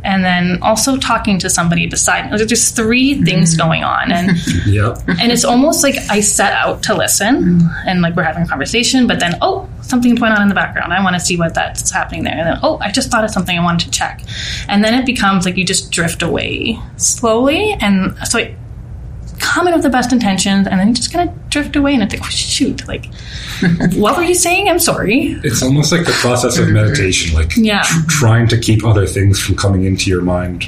and 0.05 0.23
then 0.23 0.59
also 0.63 0.99
talking 0.99 1.39
to 1.39 1.49
somebody 1.49 1.87
beside 1.87 2.31
me. 2.31 2.37
There's 2.37 2.71
three 2.71 3.23
things 3.23 3.57
mm-hmm. 3.57 3.67
going 3.67 3.85
on, 3.85 4.13
and 4.13 4.37
yep. 4.67 4.99
and 5.09 5.33
it's 5.33 5.45
almost 5.45 5.83
like 5.83 5.97
I 6.11 6.21
set 6.21 6.53
out 6.53 6.83
to 6.85 6.95
listen, 6.95 7.63
and 7.87 8.03
like 8.03 8.15
we're 8.15 8.23
having 8.23 8.43
a 8.43 8.47
conversation, 8.47 9.07
but 9.07 9.19
then 9.19 9.37
oh, 9.41 9.69
something's 9.81 10.21
going 10.21 10.33
on 10.33 10.43
in 10.43 10.49
the 10.49 10.55
background. 10.55 10.93
I 10.93 11.03
want 11.03 11.15
to 11.15 11.21
see 11.21 11.37
what 11.37 11.55
that's 11.55 11.91
happening 11.91 12.25
there, 12.25 12.35
and 12.35 12.47
then 12.47 12.59
oh, 12.63 12.79
I 12.79 12.93
just 12.93 13.11
thought 13.11 13.25
of 13.25 13.31
something 13.31 13.59
I 13.59 13.63
wanted 13.63 13.87
to 13.87 13.91
check, 13.91 14.23
and 14.69 14.85
then 14.85 14.95
it 14.95 15.07
becomes 15.07 15.47
like 15.47 15.57
you 15.57 15.65
just 15.65 15.91
drift 15.91 16.23
away 16.23 16.79
slowly, 16.97 17.73
and 17.81 18.17
so. 18.29 18.39
It, 18.39 18.57
come 19.45 19.69
in 19.69 19.75
with 19.75 19.83
the 19.83 19.91
best 19.91 20.13
intentions 20.13 20.67
and 20.67 20.81
then 20.81 20.89
you 20.89 20.95
just 20.95 21.13
kind 21.13 21.29
of 21.29 21.51
drift 21.51 21.77
away 21.77 21.95
and 21.95 22.03
I 22.03 22.07
think, 22.07 22.23
oh, 22.25 22.29
shoot, 22.31 22.87
like, 22.89 23.07
what 23.95 24.17
were 24.17 24.23
you 24.25 24.35
saying? 24.35 24.69
I'm 24.69 24.79
sorry. 24.81 25.39
It's 25.45 25.63
almost 25.63 25.93
like 25.93 26.05
the 26.05 26.13
process 26.13 26.59
of 26.59 26.69
meditation, 26.71 27.35
like 27.35 27.53
Yeah. 27.57 27.83
tr- 27.83 28.01
trying 28.09 28.49
to 28.49 28.59
keep 28.59 28.85
other 28.85 29.07
things 29.07 29.41
from 29.41 29.57
coming 29.57 29.85
into 29.85 30.11
your 30.11 30.23
mind 30.23 30.61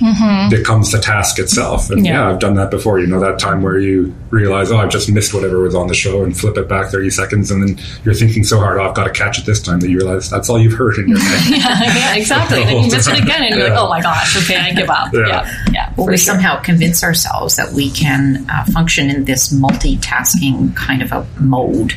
becomes 0.51 0.93
the 0.93 0.99
task 1.01 1.39
itself. 1.39 1.91
And 1.91 1.97
Mm-hmm. 1.99 2.07
Yeah. 2.07 2.13
yeah. 2.27 2.31
I've 2.31 2.39
done 2.39 2.55
that 2.55 2.71
before. 2.71 3.01
You 3.01 3.07
know, 3.07 3.19
that 3.21 3.39
time 3.39 3.63
where 3.63 3.79
you 3.79 4.15
realize, 4.31 4.71
oh, 4.71 4.77
I've 4.79 4.91
just 4.91 5.11
missed 5.11 5.33
whatever 5.35 5.61
was 5.61 5.75
on 5.75 5.87
the 5.89 5.95
show 5.95 6.23
and 6.23 6.37
flip 6.39 6.57
it 6.59 6.69
back 6.69 6.91
30 6.91 7.11
seconds. 7.11 7.51
And 7.51 7.67
then 7.67 7.85
you're 8.05 8.15
thinking 8.15 8.45
so 8.45 8.59
hard, 8.61 8.79
oh, 8.79 8.85
I've 8.89 8.95
got 8.95 9.05
to 9.05 9.11
catch 9.13 9.39
it 9.39 9.47
this 9.47 9.61
time 9.63 9.81
that 9.81 9.89
you 9.89 9.97
realize 9.99 10.29
that's 10.31 10.49
all 10.51 10.59
you've 10.59 10.75
heard 10.75 10.99
in 10.99 11.09
your 11.09 11.19
head. 11.19 11.51
yeah, 11.59 11.95
yeah, 11.97 12.15
exactly. 12.17 12.61
And 12.61 12.69
then 12.69 12.85
you 12.85 12.91
miss 12.91 13.07
it 13.09 13.19
again 13.23 13.43
and 13.43 13.55
you're 13.57 13.69
like, 13.71 13.79
oh 13.79 13.89
my 13.89 14.01
gosh, 14.03 14.37
okay, 14.45 14.57
I 14.57 14.73
give 14.73 14.91
up. 14.91 15.13
Yeah. 15.13 15.27
Yeah, 15.27 15.65
yeah. 15.73 15.93
Well, 15.97 16.07
we 16.07 16.17
sure. 16.19 16.35
somehow 16.35 16.61
convince 16.63 17.03
ourselves 17.03 17.57
that 17.57 17.73
we 17.73 17.91
can 17.91 18.47
uh, 18.51 18.66
function 18.67 19.11
in 19.11 19.25
this 19.25 19.53
multitasking 19.53 20.75
kind 20.77 21.03
of 21.03 21.13
a 21.13 21.27
mode 21.41 21.93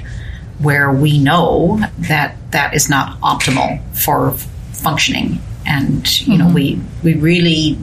where 0.60 0.92
we 0.92 1.18
know 1.18 1.80
that 1.98 2.36
that 2.52 2.74
is 2.74 2.90
not 2.90 3.20
optimal 3.22 3.82
for 3.96 4.32
functioning. 4.74 5.40
And, 5.66 6.28
you 6.28 6.38
know, 6.38 6.52
we, 6.52 6.82
we 7.04 7.14
really 7.16 7.78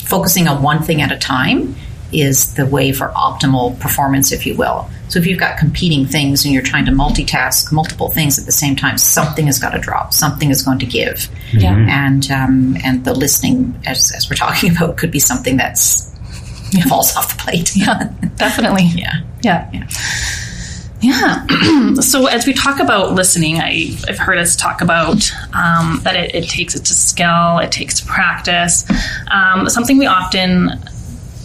focusing 0.00 0.48
on 0.48 0.62
one 0.62 0.82
thing 0.82 1.00
at 1.00 1.12
a 1.12 1.18
time 1.18 1.74
is 2.12 2.54
the 2.54 2.66
way 2.66 2.92
for 2.92 3.08
optimal 3.08 3.78
performance, 3.80 4.32
if 4.32 4.44
you 4.44 4.54
will. 4.54 4.88
So 5.08 5.18
if 5.18 5.26
you've 5.26 5.38
got 5.38 5.58
competing 5.58 6.06
things 6.06 6.44
and 6.44 6.52
you're 6.54 6.62
trying 6.62 6.86
to 6.86 6.92
multitask 6.92 7.72
multiple 7.72 8.10
things 8.10 8.38
at 8.38 8.46
the 8.46 8.52
same 8.52 8.76
time, 8.76 8.98
something 8.98 9.46
has 9.46 9.58
got 9.58 9.70
to 9.70 9.78
drop. 9.78 10.12
Something 10.12 10.50
is 10.50 10.62
going 10.62 10.78
to 10.80 10.86
give. 10.86 11.28
Yeah. 11.52 11.76
And 11.88 12.30
um, 12.30 12.76
and 12.84 13.04
the 13.04 13.14
listening, 13.14 13.78
as, 13.86 14.12
as 14.16 14.28
we're 14.30 14.36
talking 14.36 14.70
about, 14.76 14.96
could 14.96 15.10
be 15.10 15.18
something 15.18 15.56
that's 15.56 16.11
falls 16.88 17.14
off 17.16 17.36
the 17.36 17.42
plate. 17.42 17.72
Yeah, 17.76 18.12
definitely. 18.36 18.84
yeah. 18.94 19.20
Yeah. 19.42 19.68
Yeah. 19.72 19.88
Yeah. 21.00 21.94
so 22.00 22.26
as 22.26 22.46
we 22.46 22.52
talk 22.52 22.78
about 22.78 23.12
listening, 23.12 23.58
I, 23.58 23.96
I've 24.08 24.18
heard 24.18 24.38
us 24.38 24.54
talk 24.54 24.82
about 24.82 25.32
um, 25.52 26.00
that 26.04 26.14
it, 26.14 26.34
it 26.34 26.48
takes 26.48 26.76
it's 26.76 26.90
a 26.90 26.94
skill, 26.94 27.58
it 27.58 27.72
takes 27.72 28.00
practice. 28.00 28.84
Um, 29.30 29.68
something 29.68 29.98
we 29.98 30.06
often 30.06 30.70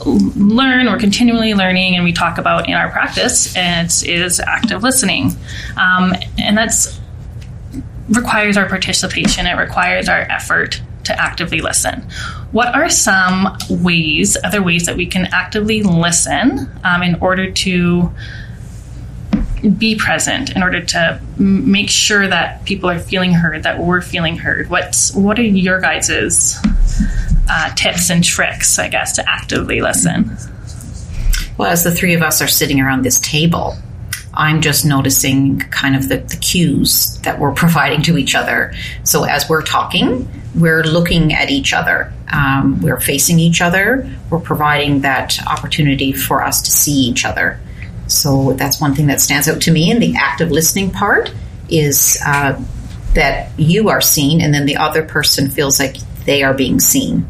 learn 0.05 0.87
or 0.87 0.99
continually 0.99 1.55
learning, 1.55 1.95
and 1.95 2.03
we 2.03 2.13
talk 2.13 2.37
about 2.37 2.67
in 2.69 2.75
our 2.75 2.91
practice, 2.91 3.55
is, 3.57 4.03
is 4.03 4.39
active 4.39 4.83
listening, 4.83 5.31
um, 5.75 6.13
and 6.37 6.55
that's 6.55 6.99
requires 8.09 8.57
our 8.57 8.69
participation. 8.69 9.47
It 9.47 9.55
requires 9.55 10.07
our 10.07 10.21
effort 10.21 10.81
to 11.07 11.21
actively 11.21 11.59
listen. 11.59 12.01
What 12.51 12.73
are 12.73 12.89
some 12.89 13.57
ways, 13.69 14.37
other 14.43 14.63
ways 14.63 14.85
that 14.85 14.95
we 14.95 15.05
can 15.05 15.25
actively 15.33 15.83
listen 15.83 16.69
um, 16.83 17.03
in 17.03 17.15
order 17.15 17.51
to 17.51 18.11
be 19.77 19.95
present 19.95 20.55
in 20.55 20.61
order 20.61 20.83
to 20.83 21.19
m- 21.39 21.71
make 21.71 21.89
sure 21.89 22.27
that 22.27 22.63
people 22.65 22.89
are 22.89 22.99
feeling 22.99 23.33
heard, 23.33 23.63
that 23.63 23.79
we're 23.79 24.01
feeling 24.01 24.37
heard. 24.37 24.69
What's 24.69 25.13
what 25.13 25.39
are 25.39 25.43
your 25.43 25.81
guys's 25.81 26.57
uh, 27.49 27.73
tips 27.75 28.09
and 28.09 28.23
tricks, 28.23 28.77
I 28.77 28.87
guess, 28.87 29.13
to 29.13 29.29
actively 29.29 29.81
listen? 29.81 30.37
Well, 31.57 31.71
as 31.71 31.83
the 31.83 31.91
three 31.91 32.13
of 32.13 32.21
us 32.21 32.41
are 32.41 32.47
sitting 32.47 32.79
around 32.79 33.03
this 33.03 33.19
table, 33.19 33.75
I'm 34.33 34.61
just 34.61 34.85
noticing 34.85 35.59
kind 35.59 35.95
of 35.95 36.07
the, 36.07 36.17
the 36.17 36.37
cues 36.37 37.19
that 37.23 37.39
we're 37.39 37.53
providing 37.53 38.03
to 38.03 38.17
each 38.17 38.35
other. 38.35 38.73
So 39.03 39.23
as 39.23 39.49
we're 39.49 39.63
talking, 39.63 40.29
we're 40.57 40.83
looking 40.83 41.33
at 41.33 41.49
each 41.49 41.73
other. 41.73 42.11
Um, 42.31 42.81
we're 42.81 42.99
facing 42.99 43.39
each 43.39 43.61
other. 43.61 44.09
We're 44.29 44.39
providing 44.39 45.01
that 45.01 45.39
opportunity 45.47 46.11
for 46.13 46.43
us 46.43 46.61
to 46.63 46.71
see 46.71 46.93
each 46.93 47.25
other. 47.25 47.59
So 48.07 48.53
that's 48.53 48.81
one 48.81 48.95
thing 48.95 49.07
that 49.07 49.21
stands 49.21 49.47
out 49.47 49.61
to 49.61 49.71
me. 49.71 49.91
And 49.91 50.01
the 50.01 50.15
active 50.15 50.49
listening 50.51 50.91
part 50.91 51.31
is 51.69 52.17
uh, 52.25 52.61
that 53.13 53.51
you 53.57 53.89
are 53.89 54.01
seen, 54.01 54.41
and 54.41 54.53
then 54.53 54.65
the 54.65 54.77
other 54.77 55.03
person 55.03 55.49
feels 55.49 55.79
like 55.79 55.97
they 56.25 56.43
are 56.43 56.53
being 56.53 56.79
seen. 56.79 57.27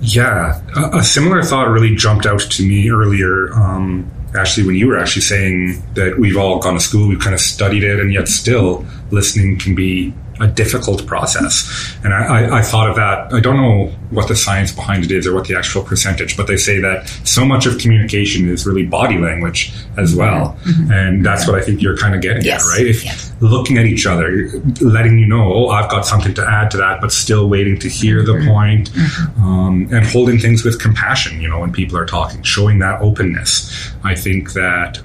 Yeah, 0.00 0.60
a, 0.76 0.98
a 0.98 1.02
similar 1.02 1.42
thought 1.42 1.68
really 1.68 1.94
jumped 1.94 2.26
out 2.26 2.40
to 2.40 2.66
me 2.66 2.90
earlier. 2.90 3.52
Um, 3.54 4.10
actually, 4.36 4.66
when 4.66 4.76
you 4.76 4.88
were 4.88 4.98
actually 4.98 5.22
saying 5.22 5.82
that 5.94 6.18
we've 6.18 6.36
all 6.36 6.58
gone 6.58 6.74
to 6.74 6.80
school, 6.80 7.08
we've 7.08 7.20
kind 7.20 7.34
of 7.34 7.40
studied 7.40 7.82
it, 7.82 7.98
and 7.98 8.12
yet 8.12 8.28
still 8.28 8.84
listening 9.10 9.58
can 9.58 9.74
be 9.74 10.12
a 10.40 10.46
difficult 10.46 11.06
process. 11.06 11.96
And 12.04 12.12
I, 12.12 12.24
I, 12.24 12.58
I 12.58 12.62
thought 12.62 12.90
of 12.90 12.96
that. 12.96 13.32
I 13.32 13.40
don't 13.40 13.56
know 13.56 13.86
what 14.10 14.28
the 14.28 14.36
science 14.36 14.72
behind 14.72 15.04
it 15.04 15.10
is 15.10 15.26
or 15.26 15.34
what 15.34 15.46
the 15.46 15.56
actual 15.56 15.82
percentage, 15.82 16.36
but 16.36 16.46
they 16.46 16.56
say 16.56 16.78
that 16.80 17.08
so 17.24 17.44
much 17.44 17.66
of 17.66 17.78
communication 17.78 18.48
is 18.48 18.66
really 18.66 18.84
body 18.84 19.18
language 19.18 19.72
as 19.96 20.14
well. 20.14 20.56
Mm-hmm. 20.64 20.92
And 20.92 21.26
that's 21.26 21.46
what 21.46 21.56
I 21.56 21.62
think 21.62 21.82
you're 21.82 21.96
kind 21.96 22.14
of 22.14 22.20
getting 22.20 22.44
Yes. 22.44 22.64
at, 22.64 22.78
right? 22.78 22.86
If 22.86 23.04
Yes. 23.04 23.32
looking 23.40 23.78
at 23.78 23.86
each 23.86 24.06
other, 24.06 24.50
letting 24.80 25.18
you 25.18 25.26
know, 25.26 25.52
oh, 25.52 25.68
I've 25.68 25.90
got 25.90 26.06
something 26.06 26.34
to 26.34 26.46
add 26.46 26.70
to 26.72 26.76
that, 26.78 27.00
but 27.00 27.12
still 27.12 27.48
waiting 27.48 27.78
to 27.80 27.88
hear 27.88 28.24
the 28.24 28.32
mm-hmm. 28.32 28.48
point, 28.48 28.92
mm-hmm. 28.92 29.42
um, 29.44 29.88
and 29.92 30.06
holding 30.06 30.38
things 30.38 30.64
with 30.64 30.80
compassion, 30.80 31.40
you 31.40 31.48
know, 31.48 31.60
when 31.60 31.72
people 31.72 31.96
are 31.96 32.06
talking, 32.06 32.42
showing 32.42 32.78
that 32.80 33.00
openness. 33.00 33.92
I 34.04 34.14
think 34.14 34.52
that 34.52 35.00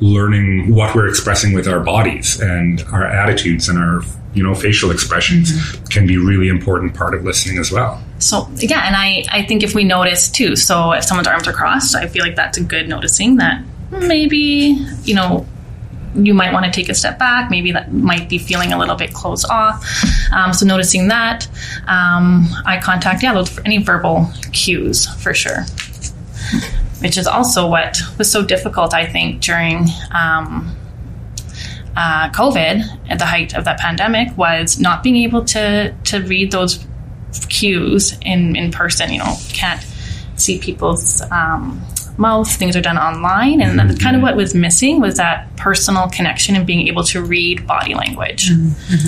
learning 0.00 0.74
what 0.74 0.94
we're 0.94 1.08
expressing 1.08 1.54
with 1.54 1.66
our 1.66 1.80
bodies 1.80 2.40
and 2.40 2.82
our 2.92 3.06
attitudes 3.06 3.68
and 3.68 3.78
our, 3.78 4.02
you 4.36 4.42
know, 4.42 4.54
facial 4.54 4.90
expressions 4.90 5.50
can 5.88 6.06
be 6.06 6.18
really 6.18 6.48
important 6.48 6.94
part 6.94 7.14
of 7.14 7.24
listening 7.24 7.58
as 7.58 7.72
well. 7.72 8.02
So 8.18 8.48
yeah, 8.56 8.86
and 8.86 8.94
I 8.94 9.24
I 9.32 9.42
think 9.46 9.62
if 9.62 9.74
we 9.74 9.82
notice 9.82 10.28
too, 10.28 10.56
so 10.56 10.92
if 10.92 11.04
someone's 11.04 11.26
arms 11.26 11.48
are 11.48 11.54
crossed, 11.54 11.96
I 11.96 12.06
feel 12.06 12.22
like 12.22 12.36
that's 12.36 12.58
a 12.58 12.62
good 12.62 12.86
noticing 12.86 13.36
that 13.36 13.64
maybe 13.90 14.76
you 15.04 15.14
know 15.14 15.46
you 16.14 16.34
might 16.34 16.52
want 16.52 16.66
to 16.66 16.70
take 16.70 16.90
a 16.90 16.94
step 16.94 17.18
back. 17.18 17.50
Maybe 17.50 17.72
that 17.72 17.92
might 17.92 18.28
be 18.28 18.38
feeling 18.38 18.72
a 18.72 18.78
little 18.78 18.94
bit 18.94 19.14
closed 19.14 19.46
off. 19.50 19.84
Um, 20.32 20.52
so 20.52 20.66
noticing 20.66 21.08
that, 21.08 21.48
um, 21.86 22.46
eye 22.64 22.80
contact, 22.82 23.22
yeah, 23.22 23.32
those 23.32 23.58
any 23.64 23.78
verbal 23.78 24.30
cues 24.52 25.06
for 25.22 25.32
sure. 25.32 25.64
Which 27.00 27.18
is 27.18 27.26
also 27.26 27.68
what 27.68 27.98
was 28.18 28.30
so 28.30 28.44
difficult, 28.44 28.94
I 28.94 29.06
think, 29.06 29.42
during 29.42 29.86
um, 30.12 30.74
uh, 31.96 32.30
COVID 32.30 33.10
at 33.10 33.18
the 33.18 33.26
height 33.26 33.54
of 33.56 33.64
that 33.64 33.78
pandemic 33.78 34.36
was 34.36 34.78
not 34.78 35.02
being 35.02 35.16
able 35.16 35.44
to 35.46 35.94
to 36.04 36.20
read 36.20 36.50
those 36.50 36.86
cues 37.48 38.16
in 38.22 38.56
in 38.56 38.70
person. 38.70 39.12
You 39.12 39.20
know, 39.20 39.36
can't 39.48 39.84
see 40.36 40.58
people's 40.58 41.22
um, 41.30 41.82
mouth. 42.18 42.50
Things 42.50 42.76
are 42.76 42.82
done 42.82 42.98
online, 42.98 43.60
and 43.62 43.78
that's 43.78 43.98
kind 44.02 44.16
of 44.16 44.22
what 44.22 44.36
was 44.36 44.54
missing 44.54 45.00
was 45.00 45.16
that 45.16 45.54
personal 45.56 46.08
connection 46.08 46.54
and 46.54 46.66
being 46.66 46.86
able 46.88 47.02
to 47.04 47.22
read 47.22 47.66
body 47.66 47.94
language. 47.94 48.50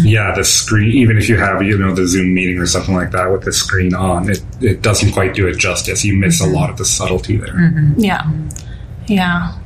Yeah, 0.02 0.34
the 0.34 0.44
screen, 0.44 0.92
even 0.92 1.18
if 1.18 1.28
you 1.28 1.36
have, 1.36 1.62
you 1.62 1.76
know, 1.76 1.94
the 1.94 2.06
Zoom 2.06 2.32
meeting 2.34 2.58
or 2.58 2.66
something 2.66 2.94
like 2.94 3.10
that 3.10 3.30
with 3.30 3.42
the 3.42 3.52
screen 3.52 3.94
on, 3.94 4.30
it, 4.30 4.42
it 4.60 4.82
doesn't 4.82 5.12
quite 5.12 5.34
do 5.34 5.46
it 5.46 5.58
justice. 5.58 6.04
You 6.04 6.14
miss 6.14 6.40
a 6.40 6.46
lot 6.46 6.70
of 6.70 6.78
the 6.78 6.84
subtlety 6.84 7.36
there. 7.36 7.94
Yeah, 7.96 8.30
yeah, 9.06 9.58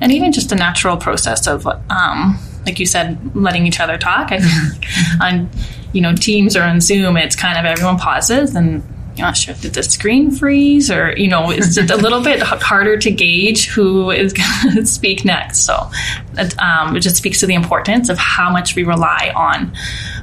and 0.00 0.12
even 0.12 0.32
just 0.32 0.48
the 0.48 0.56
natural 0.56 0.96
process 0.96 1.46
of, 1.46 1.66
um, 1.66 2.38
like 2.66 2.78
you 2.78 2.86
said, 2.86 3.34
letting 3.34 3.66
each 3.66 3.80
other 3.80 3.98
talk. 3.98 4.32
I 4.32 4.40
feel 4.40 4.72
like 4.72 5.22
on 5.22 5.50
you 5.92 6.00
know 6.00 6.14
Teams 6.14 6.56
or 6.56 6.62
on 6.62 6.80
Zoom, 6.80 7.16
it's 7.16 7.36
kind 7.36 7.58
of 7.58 7.64
everyone 7.64 7.98
pauses 7.98 8.54
and. 8.54 8.82
You're 9.16 9.26
not 9.26 9.36
sure 9.36 9.52
if 9.52 9.62
did 9.62 9.74
the 9.74 9.82
screen 9.82 10.30
freeze 10.30 10.92
or 10.92 11.12
you 11.16 11.26
know 11.26 11.50
it's 11.50 11.74
just 11.74 11.90
a 11.90 11.96
little 11.96 12.22
bit 12.22 12.40
harder 12.40 12.96
to 12.98 13.10
gauge 13.10 13.66
who 13.66 14.12
is 14.12 14.32
going 14.32 14.74
to 14.76 14.86
speak 14.86 15.24
next. 15.24 15.64
So 15.64 15.90
it, 16.34 16.56
um, 16.62 16.94
it 16.96 17.00
just 17.00 17.16
speaks 17.16 17.40
to 17.40 17.46
the 17.46 17.54
importance 17.54 18.10
of 18.10 18.16
how 18.16 18.48
much 18.48 18.76
we 18.76 18.84
rely 18.84 19.32
on 19.34 19.72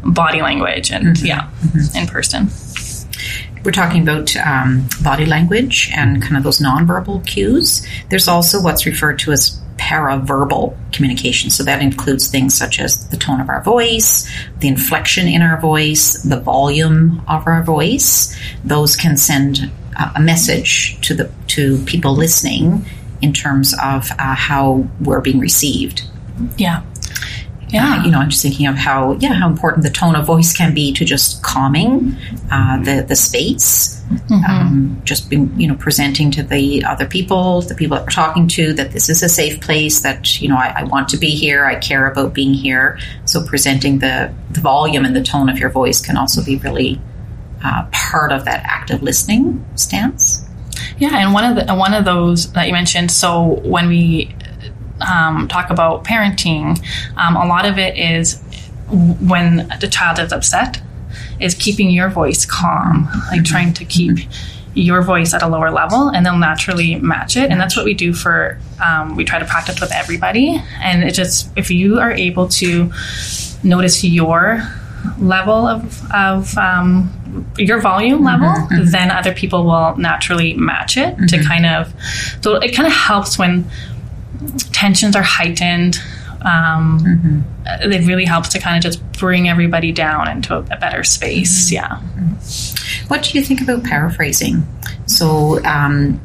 body 0.06 0.42
language 0.42 0.92
and 0.92 1.20
yeah, 1.22 1.50
in 1.94 2.08
person. 2.08 2.48
We're 3.66 3.72
talking 3.72 4.04
about 4.04 4.34
um, 4.38 4.88
body 5.04 5.26
language 5.26 5.90
and 5.94 6.22
kind 6.22 6.38
of 6.38 6.44
those 6.44 6.60
nonverbal 6.60 7.28
cues. 7.28 7.86
There's 8.10 8.30
also 8.30 8.62
what's 8.62 8.86
referred 8.86 9.20
to 9.20 9.34
as 9.34 9.60
paraverbal 9.86 10.76
communication. 10.92 11.52
So 11.52 11.64
that 11.64 11.80
includes 11.80 12.28
things 12.28 12.58
such 12.58 12.80
as 12.80 13.08
the 13.10 13.18
tone 13.18 13.40
of 13.40 13.50
our 13.50 13.62
voice, 13.62 14.28
the 14.58 14.68
inflection 14.68 15.28
in 15.28 15.44
our 15.44 15.62
voice, 15.62 16.24
the 16.24 16.40
volume 16.40 17.22
of 17.28 17.46
our 17.46 17.62
voice. 17.62 18.36
Those 18.64 18.96
can 18.96 19.16
send 19.16 19.72
a 20.16 20.20
message 20.20 21.00
to 21.02 21.14
the 21.14 21.32
to 21.48 21.78
people 21.86 22.16
listening 22.16 22.84
in 23.22 23.32
terms 23.32 23.76
of 23.82 24.10
uh, 24.12 24.36
how 24.36 24.88
we're 25.00 25.22
being 25.22 25.40
received. 25.40 26.02
Yeah, 26.58 26.82
yeah. 27.76 28.04
you 28.04 28.12
know, 28.12 28.20
I'm 28.20 28.30
just 28.30 28.42
thinking 28.42 28.68
of 28.68 28.76
how, 28.76 29.14
yeah, 29.14 29.34
how 29.34 29.50
important 29.50 29.84
the 29.84 29.90
tone 29.90 30.16
of 30.16 30.26
voice 30.26 30.56
can 30.56 30.74
be 30.74 30.94
to 30.94 31.06
just 31.06 31.44
calming 31.44 32.16
uh, 32.52 32.82
the 32.84 33.06
the 33.08 33.16
space. 33.16 33.94
Um, 34.30 35.02
just 35.04 35.32
being, 35.32 35.60
you 35.60 35.68
know, 35.68 35.74
presenting 35.76 36.30
to 36.32 36.44
the 36.44 36.86
other 36.86 37.08
people, 37.08 37.62
the 37.62 37.74
people 37.74 37.98
that 37.98 38.04
we're 38.04 38.12
talking 38.12 38.48
to, 38.50 38.72
that 38.74 38.92
this 38.92 39.10
is 39.10 39.24
a 39.24 39.30
safe 39.30 39.60
place. 39.62 40.02
That 40.02 40.40
you 40.40 40.48
know, 40.48 40.58
I, 40.58 40.74
I 40.78 40.84
want 40.84 41.10
to 41.10 41.18
be 41.18 41.32
here. 41.32 41.66
I 41.66 41.76
care 41.76 42.10
about 42.10 42.34
being 42.34 42.54
here. 42.54 43.00
So 43.26 43.44
presenting 43.44 44.00
the 44.00 44.32
the 44.52 44.62
volume 44.62 45.06
and 45.06 45.16
the 45.16 45.24
tone 45.24 45.50
of 45.50 45.58
your 45.58 45.72
voice 45.72 46.06
can 46.06 46.18
also 46.18 46.44
be 46.44 46.58
really 46.58 47.02
uh, 47.64 47.88
part 47.92 48.32
of 48.32 48.46
that 48.46 48.62
active 48.64 49.02
listening 49.02 49.66
stance. 49.76 50.48
Yeah, 50.98 51.18
and 51.18 51.34
one 51.34 51.58
of 51.58 51.68
the 51.68 51.74
one 51.74 51.94
of 51.94 52.06
those 52.06 52.52
that 52.54 52.68
you 52.68 52.74
mentioned. 52.74 53.12
So 53.12 53.60
when 53.64 53.88
we 53.88 54.36
um, 55.02 55.48
talk 55.48 55.70
about 55.70 56.04
parenting, 56.04 56.80
um, 57.18 57.36
a 57.36 57.46
lot 57.46 57.66
of 57.66 57.78
it 57.78 57.98
is 57.98 58.42
when 58.90 59.68
the 59.80 59.88
child 59.88 60.20
is 60.20 60.32
upset, 60.32 60.82
is 61.40 61.54
keeping 61.56 61.90
your 61.90 62.10
voice 62.10 62.46
calm, 62.46 63.10
like 63.32 63.44
trying 63.44 63.74
to 63.74 63.86
keep 63.86 64.20
your 64.74 65.02
voice 65.02 65.34
at 65.34 65.42
a 65.42 65.48
lower 65.48 65.72
level, 65.72 66.10
and 66.10 66.26
they'll 66.26 66.38
naturally 66.38 66.96
match 66.96 67.38
it. 67.38 67.50
And 67.50 67.60
that's 67.60 67.76
what 67.76 67.86
we 67.86 67.94
do 67.94 68.14
for. 68.14 68.60
Um, 68.84 69.16
we 69.16 69.24
try 69.24 69.40
to 69.40 69.46
practice 69.46 69.80
with 69.80 69.92
everybody, 69.94 70.62
and 70.82 71.04
it 71.04 71.14
just 71.14 71.50
if 71.56 71.72
you 71.72 72.00
are 72.00 72.12
able 72.12 72.48
to 72.50 72.92
notice 73.64 74.04
your 74.04 74.62
level 75.18 75.68
of 75.68 76.12
of 76.12 76.58
um, 76.58 77.10
your 77.58 77.80
volume 77.80 78.24
level, 78.24 78.48
mm-hmm, 78.48 78.86
then 78.92 79.12
other 79.12 79.34
people 79.34 79.66
will 79.66 79.96
naturally 79.98 80.54
match 80.56 80.98
it 80.98 81.16
mm-hmm. 81.16 81.26
to 81.28 81.44
kind 81.44 81.66
of. 81.66 81.94
So 82.42 82.56
it 82.56 82.76
kind 82.76 82.88
of 82.88 82.94
helps 82.94 83.38
when 83.38 83.70
tensions 84.72 85.16
are 85.16 85.24
heightened. 85.24 85.98
Um, 86.42 87.00
mm-hmm. 87.00 87.92
It 87.92 88.06
really 88.06 88.26
helps 88.26 88.50
to 88.50 88.60
kind 88.60 88.78
of 88.78 88.84
just 88.84 89.12
bring 89.14 89.50
everybody 89.50 89.92
down 89.92 90.30
into 90.30 90.56
a, 90.56 90.60
a 90.60 90.78
better 90.78 91.04
space. 91.04 91.72
Mm-hmm. 91.72 91.76
Yeah. 91.76 91.88
Mm-hmm. 91.88 93.08
What 93.08 93.24
do 93.24 93.38
you 93.38 93.44
think 93.44 93.62
about 93.62 93.84
paraphrasing? 93.84 94.68
So, 95.08 95.64
um, 95.64 96.20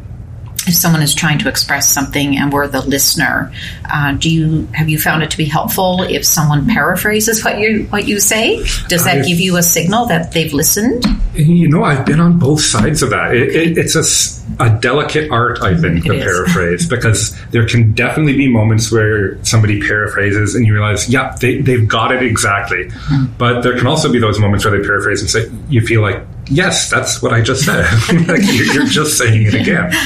if 0.66 0.74
someone 0.74 1.02
is 1.02 1.14
trying 1.14 1.38
to 1.38 1.48
express 1.48 1.88
something 1.88 2.36
and 2.36 2.52
we're 2.52 2.68
the 2.68 2.82
listener, 2.82 3.52
uh, 3.90 4.12
do 4.12 4.30
you 4.30 4.66
have 4.72 4.88
you 4.88 4.98
found 4.98 5.22
it 5.22 5.30
to 5.30 5.36
be 5.36 5.46
helpful 5.46 6.02
if 6.02 6.24
someone 6.24 6.66
paraphrases 6.66 7.42
what 7.44 7.58
you 7.58 7.84
what 7.84 8.06
you 8.06 8.20
say? 8.20 8.58
Does 8.88 9.04
that 9.04 9.18
I've, 9.18 9.26
give 9.26 9.40
you 9.40 9.56
a 9.56 9.62
signal 9.62 10.06
that 10.06 10.32
they've 10.32 10.52
listened? 10.52 11.04
You 11.34 11.68
know, 11.68 11.82
I've 11.82 12.04
been 12.04 12.20
on 12.20 12.38
both 12.38 12.60
sides 12.60 13.02
of 13.02 13.10
that. 13.10 13.34
It, 13.34 13.54
it, 13.54 13.78
it's 13.78 13.94
a, 13.96 14.04
a 14.60 14.78
delicate 14.80 15.30
art, 15.30 15.62
I 15.62 15.74
think, 15.74 16.04
to 16.04 16.10
paraphrase 16.10 16.86
because 16.86 17.36
there 17.50 17.66
can 17.66 17.92
definitely 17.92 18.36
be 18.36 18.48
moments 18.48 18.92
where 18.92 19.42
somebody 19.44 19.80
paraphrases 19.80 20.54
and 20.54 20.66
you 20.66 20.74
realize, 20.74 21.08
yeah, 21.08 21.34
they, 21.40 21.60
they've 21.60 21.88
got 21.88 22.12
it 22.12 22.22
exactly. 22.22 22.84
Mm-hmm. 22.84 23.36
But 23.38 23.62
there 23.62 23.76
can 23.76 23.86
also 23.86 24.12
be 24.12 24.18
those 24.18 24.38
moments 24.38 24.64
where 24.64 24.78
they 24.78 24.86
paraphrase 24.86 25.20
and 25.20 25.30
say, 25.30 25.50
you 25.68 25.80
feel 25.86 26.02
like 26.02 26.22
yes, 26.50 26.90
that's 26.90 27.22
what 27.22 27.32
I 27.32 27.40
just 27.40 27.64
said. 27.64 27.84
like, 28.28 28.42
you're 28.44 28.86
just 28.86 29.16
saying 29.16 29.46
it 29.46 29.54
again. 29.54 29.92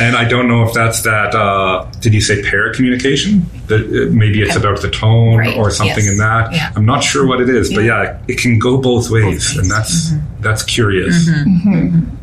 And 0.00 0.14
I 0.14 0.24
don't 0.24 0.46
know 0.46 0.62
if 0.62 0.72
that's 0.72 1.02
that, 1.02 1.34
uh, 1.34 1.90
did 2.00 2.14
you 2.14 2.20
say 2.20 2.40
paracommunication? 2.40 3.42
That 3.66 3.80
uh, 3.80 4.14
maybe 4.14 4.42
it's 4.42 4.54
about 4.54 4.80
the 4.80 4.90
tone 4.90 5.38
right. 5.38 5.56
or 5.56 5.72
something 5.72 6.04
yes. 6.04 6.12
in 6.12 6.18
that. 6.18 6.52
Yeah. 6.52 6.72
I'm 6.76 6.86
not 6.86 7.02
sure 7.02 7.26
what 7.26 7.40
it 7.40 7.48
is, 7.48 7.70
yeah. 7.70 7.76
but 7.76 7.84
yeah, 7.84 8.18
it 8.28 8.38
can 8.38 8.60
go 8.60 8.80
both 8.80 9.10
ways. 9.10 9.24
Both 9.24 9.56
ways. 9.56 9.56
And 9.56 9.70
that's, 9.70 10.10
mm-hmm. 10.10 10.42
that's 10.42 10.62
curious. 10.62 11.28
Mm-hmm. 11.28 11.70
Mm-hmm. 11.74 12.16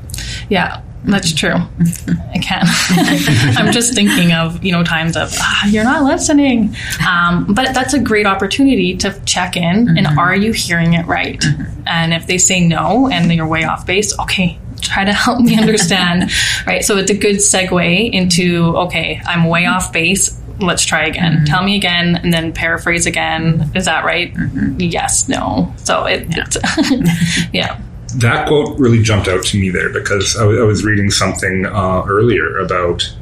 Yeah. 0.48 0.82
That's 1.08 1.34
true. 1.34 1.54
I 1.54 2.40
can. 2.42 2.64
I'm 3.58 3.72
just 3.72 3.94
thinking 3.94 4.32
of 4.32 4.64
you 4.64 4.72
know 4.72 4.84
times 4.84 5.16
of 5.16 5.32
ah, 5.38 5.68
you're 5.68 5.84
not 5.84 6.04
listening, 6.04 6.76
um, 7.08 7.54
but 7.54 7.74
that's 7.74 7.94
a 7.94 8.00
great 8.00 8.26
opportunity 8.26 8.98
to 8.98 9.20
check 9.26 9.56
in 9.56 9.88
mm-hmm. 9.88 9.98
and 9.98 10.08
are 10.20 10.36
you 10.36 10.52
hearing 10.52 10.94
it 10.94 11.06
right? 11.06 11.40
Mm-hmm. 11.40 11.84
And 11.88 12.14
if 12.14 12.28
they 12.28 12.38
say 12.38 12.66
no 12.66 13.08
and 13.10 13.32
you're 13.32 13.48
way 13.48 13.64
off 13.64 13.86
base, 13.86 14.18
okay, 14.20 14.58
try 14.82 15.06
to 15.06 15.14
help 15.14 15.42
me 15.42 15.58
understand, 15.58 16.32
right? 16.68 16.84
So 16.84 16.98
it's 16.98 17.12
a 17.12 17.18
good 17.18 17.38
segue 17.38 18.12
into 18.12 18.76
okay, 18.78 19.22
I'm 19.26 19.46
way 19.46 19.66
off 19.66 19.94
base. 19.94 20.42
Let's 20.60 20.86
try 20.86 21.06
again. 21.06 21.34
Mm-hmm. 21.34 21.46
Tell 21.46 21.64
me 21.64 21.76
again, 21.76 22.16
and 22.16 22.34
then 22.34 22.54
paraphrase 22.54 23.06
again. 23.06 23.72
Is 23.76 23.86
that 23.86 24.06
right? 24.06 24.34
Mm-hmm. 24.34 24.80
Yes, 24.80 25.28
no. 25.28 25.74
So 25.78 26.06
it, 26.06 26.28
yeah. 26.34 27.50
yeah 27.54 27.82
that 28.16 28.48
quote 28.48 28.78
really 28.80 29.02
jumped 29.02 29.28
out 29.28 29.44
to 29.44 29.60
me 29.60 29.70
there 29.70 29.90
because 29.90 30.36
I, 30.36 30.42
w- 30.42 30.62
I 30.62 30.66
was 30.66 30.84
reading 30.84 31.12
something 31.12 31.66
uh, 31.66 32.04
earlier 32.08 32.58
about 32.60 33.14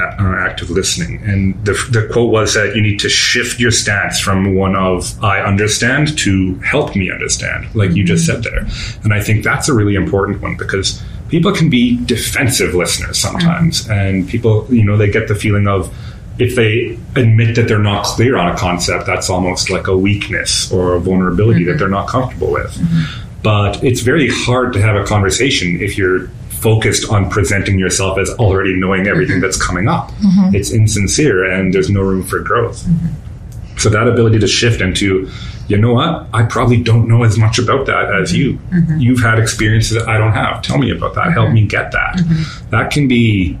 uh, 0.00 0.36
active 0.38 0.70
listening, 0.70 1.22
and 1.24 1.64
the, 1.64 1.72
the 1.90 2.08
quote 2.12 2.30
was 2.30 2.54
that 2.54 2.76
you 2.76 2.82
need 2.82 3.00
to 3.00 3.08
shift 3.08 3.58
your 3.58 3.70
stance 3.70 4.20
from 4.20 4.54
one 4.54 4.76
of 4.76 5.22
"I 5.24 5.40
understand" 5.40 6.18
to 6.18 6.54
"help 6.56 6.94
me 6.94 7.10
understand," 7.10 7.74
like 7.74 7.92
you 7.92 8.04
just 8.04 8.26
said 8.26 8.42
there. 8.42 8.66
And 9.04 9.14
I 9.14 9.22
think 9.22 9.42
that's 9.42 9.68
a 9.68 9.74
really 9.74 9.94
important 9.94 10.42
one 10.42 10.56
because 10.56 11.02
people 11.28 11.52
can 11.52 11.70
be 11.70 12.04
defensive 12.04 12.74
listeners 12.74 13.18
sometimes, 13.18 13.82
mm-hmm. 13.82 13.92
and 13.92 14.28
people, 14.28 14.66
you 14.72 14.84
know, 14.84 14.96
they 14.96 15.10
get 15.10 15.28
the 15.28 15.34
feeling 15.34 15.66
of 15.66 15.92
if 16.38 16.54
they 16.54 16.98
admit 17.18 17.56
that 17.56 17.66
they're 17.66 17.78
not 17.78 18.04
clear 18.04 18.36
on 18.36 18.54
a 18.54 18.58
concept, 18.58 19.06
that's 19.06 19.30
almost 19.30 19.70
like 19.70 19.86
a 19.86 19.96
weakness 19.96 20.70
or 20.70 20.94
a 20.94 21.00
vulnerability 21.00 21.60
mm-hmm. 21.60 21.70
that 21.70 21.78
they're 21.78 21.88
not 21.88 22.08
comfortable 22.08 22.52
with. 22.52 22.74
Mm-hmm. 22.74 23.25
But 23.46 23.84
it's 23.84 24.00
very 24.00 24.28
hard 24.28 24.72
to 24.72 24.82
have 24.82 24.96
a 24.96 25.04
conversation 25.04 25.80
if 25.80 25.96
you're 25.96 26.26
focused 26.48 27.12
on 27.12 27.30
presenting 27.30 27.78
yourself 27.78 28.18
as 28.18 28.28
already 28.40 28.74
knowing 28.74 29.06
everything 29.06 29.40
that's 29.40 29.56
coming 29.56 29.86
up. 29.86 30.10
Mm-hmm. 30.14 30.56
It's 30.56 30.72
insincere 30.72 31.44
and 31.44 31.72
there's 31.72 31.88
no 31.88 32.00
room 32.00 32.24
for 32.24 32.40
growth. 32.40 32.82
Mm-hmm. 32.82 33.78
So 33.78 33.88
that 33.90 34.08
ability 34.08 34.40
to 34.40 34.48
shift 34.48 34.80
into, 34.80 35.30
you 35.68 35.78
know 35.78 35.92
what, 35.92 36.26
I 36.34 36.42
probably 36.42 36.82
don't 36.82 37.06
know 37.06 37.22
as 37.22 37.38
much 37.38 37.60
about 37.60 37.86
that 37.86 38.12
as 38.12 38.34
you. 38.34 38.54
Mm-hmm. 38.54 38.98
You've 38.98 39.22
had 39.22 39.38
experiences 39.38 39.96
that 39.96 40.08
I 40.08 40.18
don't 40.18 40.32
have. 40.32 40.60
Tell 40.62 40.78
me 40.78 40.90
about 40.90 41.14
that. 41.14 41.30
Help 41.30 41.52
me 41.52 41.68
get 41.68 41.92
that. 41.92 42.16
Mm-hmm. 42.16 42.70
That 42.70 42.90
can 42.90 43.06
be 43.06 43.56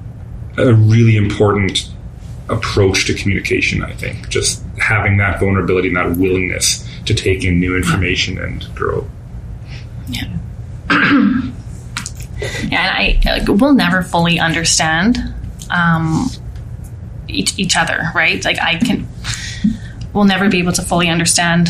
a 0.58 0.74
really 0.74 1.16
important 1.16 1.88
approach 2.48 3.06
to 3.06 3.14
communication, 3.14 3.84
I 3.84 3.92
think. 3.92 4.30
Just 4.30 4.64
having 4.78 5.18
that 5.18 5.38
vulnerability 5.38 5.86
and 5.86 5.96
that 5.96 6.16
willingness 6.16 6.84
to 7.04 7.14
take 7.14 7.44
in 7.44 7.60
new 7.60 7.76
information 7.76 8.36
and 8.36 8.66
grow. 8.74 9.08
Yeah. 10.08 10.36
yeah, 12.64 12.70
and 12.70 13.18
I 13.28 13.44
we'll 13.48 13.74
never 13.74 14.02
fully 14.02 14.38
understand 14.38 15.18
um, 15.70 16.28
each 17.28 17.58
each 17.58 17.76
other, 17.76 18.10
right? 18.14 18.44
Like 18.44 18.60
I 18.60 18.76
can, 18.78 19.06
we'll 20.12 20.24
never 20.24 20.48
be 20.48 20.58
able 20.58 20.72
to 20.72 20.82
fully 20.82 21.08
understand 21.08 21.68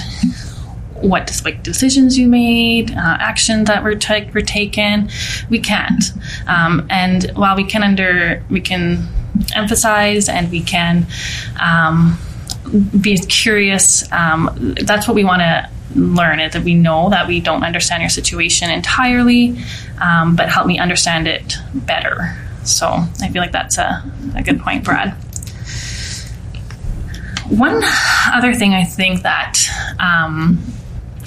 what 1.00 1.40
like 1.44 1.62
decisions 1.62 2.18
you 2.18 2.26
made, 2.26 2.90
uh, 2.90 3.16
actions 3.20 3.68
that 3.68 3.82
were, 3.82 3.94
ta- 3.94 4.26
were 4.32 4.40
taken. 4.40 5.10
We 5.50 5.58
can't. 5.60 6.04
Um, 6.46 6.86
and 6.90 7.30
while 7.34 7.56
we 7.56 7.64
can 7.64 7.82
under 7.82 8.42
we 8.50 8.60
can 8.60 9.06
emphasize 9.54 10.28
and 10.28 10.50
we 10.50 10.62
can 10.62 11.06
um, 11.60 12.18
be 13.00 13.18
curious, 13.18 14.10
um, 14.12 14.74
that's 14.82 15.06
what 15.06 15.14
we 15.14 15.24
want 15.24 15.40
to 15.40 15.70
learn 15.96 16.40
it 16.40 16.52
that 16.52 16.62
we 16.62 16.74
know 16.74 17.10
that 17.10 17.26
we 17.26 17.40
don't 17.40 17.64
understand 17.64 18.02
your 18.02 18.10
situation 18.10 18.70
entirely, 18.70 19.58
um, 20.00 20.36
but 20.36 20.48
help 20.48 20.66
me 20.66 20.78
understand 20.78 21.26
it 21.26 21.56
better. 21.74 22.36
So 22.64 22.88
I 22.88 23.28
feel 23.28 23.42
like 23.42 23.52
that's 23.52 23.78
a, 23.78 24.02
a 24.34 24.42
good 24.42 24.60
point, 24.60 24.84
Brad. 24.84 25.12
One 27.48 27.80
other 28.32 28.54
thing 28.54 28.74
I 28.74 28.84
think 28.84 29.22
that 29.22 29.58
um, 30.00 30.58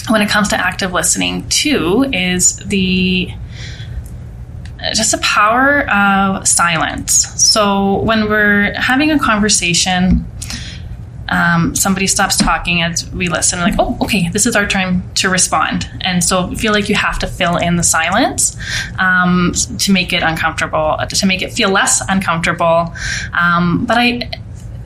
when 0.09 0.21
it 0.21 0.29
comes 0.29 0.49
to 0.49 0.57
active 0.57 0.91
listening 0.91 1.47
too 1.49 2.05
is 2.11 2.57
the 2.57 3.31
just 4.93 5.11
the 5.11 5.17
power 5.19 5.89
of 5.89 6.47
silence. 6.47 7.13
So 7.41 8.01
when 8.01 8.29
we're 8.29 8.73
having 8.79 9.11
a 9.11 9.19
conversation, 9.19 10.25
um, 11.29 11.75
somebody 11.75 12.07
stops 12.07 12.37
talking 12.37 12.81
as 12.81 13.09
we 13.11 13.29
listen, 13.29 13.59
like, 13.59 13.75
oh, 13.79 13.97
okay, 14.01 14.29
this 14.29 14.45
is 14.45 14.55
our 14.55 14.67
time 14.67 15.09
to 15.15 15.29
respond. 15.29 15.89
And 16.01 16.23
so 16.23 16.53
feel 16.55 16.73
like 16.73 16.89
you 16.89 16.95
have 16.95 17.19
to 17.19 17.27
fill 17.27 17.57
in 17.57 17.75
the 17.75 17.83
silence 17.83 18.57
um, 18.97 19.53
to 19.77 19.93
make 19.93 20.11
it 20.11 20.23
uncomfortable, 20.23 20.97
to 21.07 21.25
make 21.25 21.41
it 21.41 21.53
feel 21.53 21.69
less 21.69 22.01
uncomfortable. 22.09 22.93
Um, 23.39 23.85
but 23.85 23.97
I, 23.97 24.31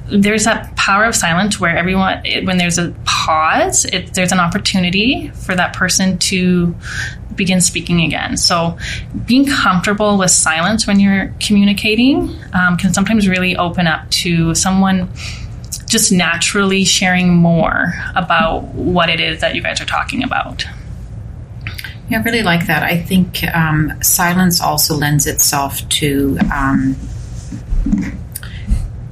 there's 0.07 0.43
that 0.43 0.75
power 0.75 1.05
of 1.05 1.15
silence 1.15 1.59
where 1.59 1.77
everyone, 1.77 2.23
when 2.43 2.57
there's 2.57 2.77
a 2.77 2.93
pause, 3.05 3.85
it, 3.85 4.13
there's 4.13 4.33
an 4.33 4.39
opportunity 4.39 5.29
for 5.29 5.55
that 5.55 5.73
person 5.73 6.17
to 6.19 6.75
begin 7.35 7.61
speaking 7.61 8.01
again. 8.01 8.37
So, 8.37 8.77
being 9.25 9.45
comfortable 9.45 10.17
with 10.17 10.29
silence 10.29 10.85
when 10.85 10.99
you're 10.99 11.33
communicating 11.39 12.29
um, 12.53 12.77
can 12.77 12.93
sometimes 12.93 13.27
really 13.27 13.55
open 13.55 13.87
up 13.87 14.09
to 14.11 14.53
someone 14.53 15.09
just 15.93 16.11
naturally 16.11 16.83
sharing 16.83 17.33
more 17.33 17.93
about 18.15 18.63
what 18.73 19.09
it 19.09 19.21
is 19.21 19.39
that 19.41 19.55
you 19.55 19.61
guys 19.61 19.79
are 19.79 19.85
talking 19.85 20.23
about. 20.23 20.65
Yeah, 22.09 22.19
I 22.19 22.23
really 22.23 22.41
like 22.41 22.65
that. 22.67 22.83
I 22.83 22.97
think 22.97 23.43
um, 23.55 23.93
silence 24.01 24.59
also 24.59 24.95
lends 24.95 25.27
itself 25.27 25.87
to 25.99 26.37
um, 26.53 26.97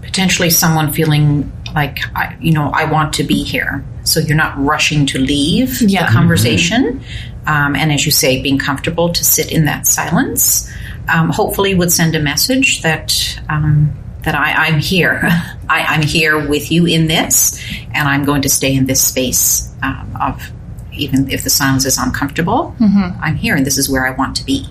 potentially 0.02 0.50
someone 0.50 0.92
feeling 0.92 1.52
like, 1.74 2.00
you 2.42 2.52
know, 2.52 2.72
I 2.74 2.86
want 2.86 3.14
to 3.14 3.24
be 3.24 3.44
here. 3.44 3.86
So 4.04 4.20
you're 4.20 4.36
not 4.36 4.58
rushing 4.58 5.06
to 5.06 5.20
leave 5.20 5.82
yeah. 5.84 6.08
the 6.08 6.12
conversation. 6.12 7.00
Mm-hmm. 7.00 7.48
Um, 7.48 7.76
and 7.76 7.92
as 7.92 8.06
you 8.06 8.12
say, 8.12 8.42
being 8.42 8.58
comfortable 8.58 9.14
to 9.14 9.24
sit 9.24 9.52
in 9.52 9.66
that 9.66 9.86
silence 9.86 10.70
um, 11.08 11.30
hopefully 11.30 11.76
would 11.76 11.92
send 11.92 12.16
a 12.16 12.20
message 12.20 12.82
that 12.82 13.40
um, 13.50 13.96
that 14.24 14.36
I, 14.36 14.68
am 14.68 14.80
here. 14.80 15.22
I, 15.70 15.96
am 15.96 16.02
here 16.02 16.48
with 16.48 16.72
you 16.72 16.86
in 16.86 17.08
this, 17.08 17.62
and 17.94 18.08
I'm 18.08 18.24
going 18.24 18.42
to 18.44 18.50
stay 18.50 18.76
in 18.76 18.86
this 18.86 19.04
space 19.06 19.74
um, 19.82 20.16
of 20.22 20.52
even 20.94 21.30
if 21.30 21.44
the 21.44 21.50
silence 21.50 21.86
is 21.86 21.98
uncomfortable. 21.98 22.76
Mm-hmm. 22.80 23.24
I'm 23.24 23.36
here, 23.36 23.56
and 23.56 23.66
this 23.66 23.78
is 23.78 23.90
where 23.90 24.06
I 24.06 24.12
want 24.12 24.36
to 24.38 24.46
be. 24.46 24.68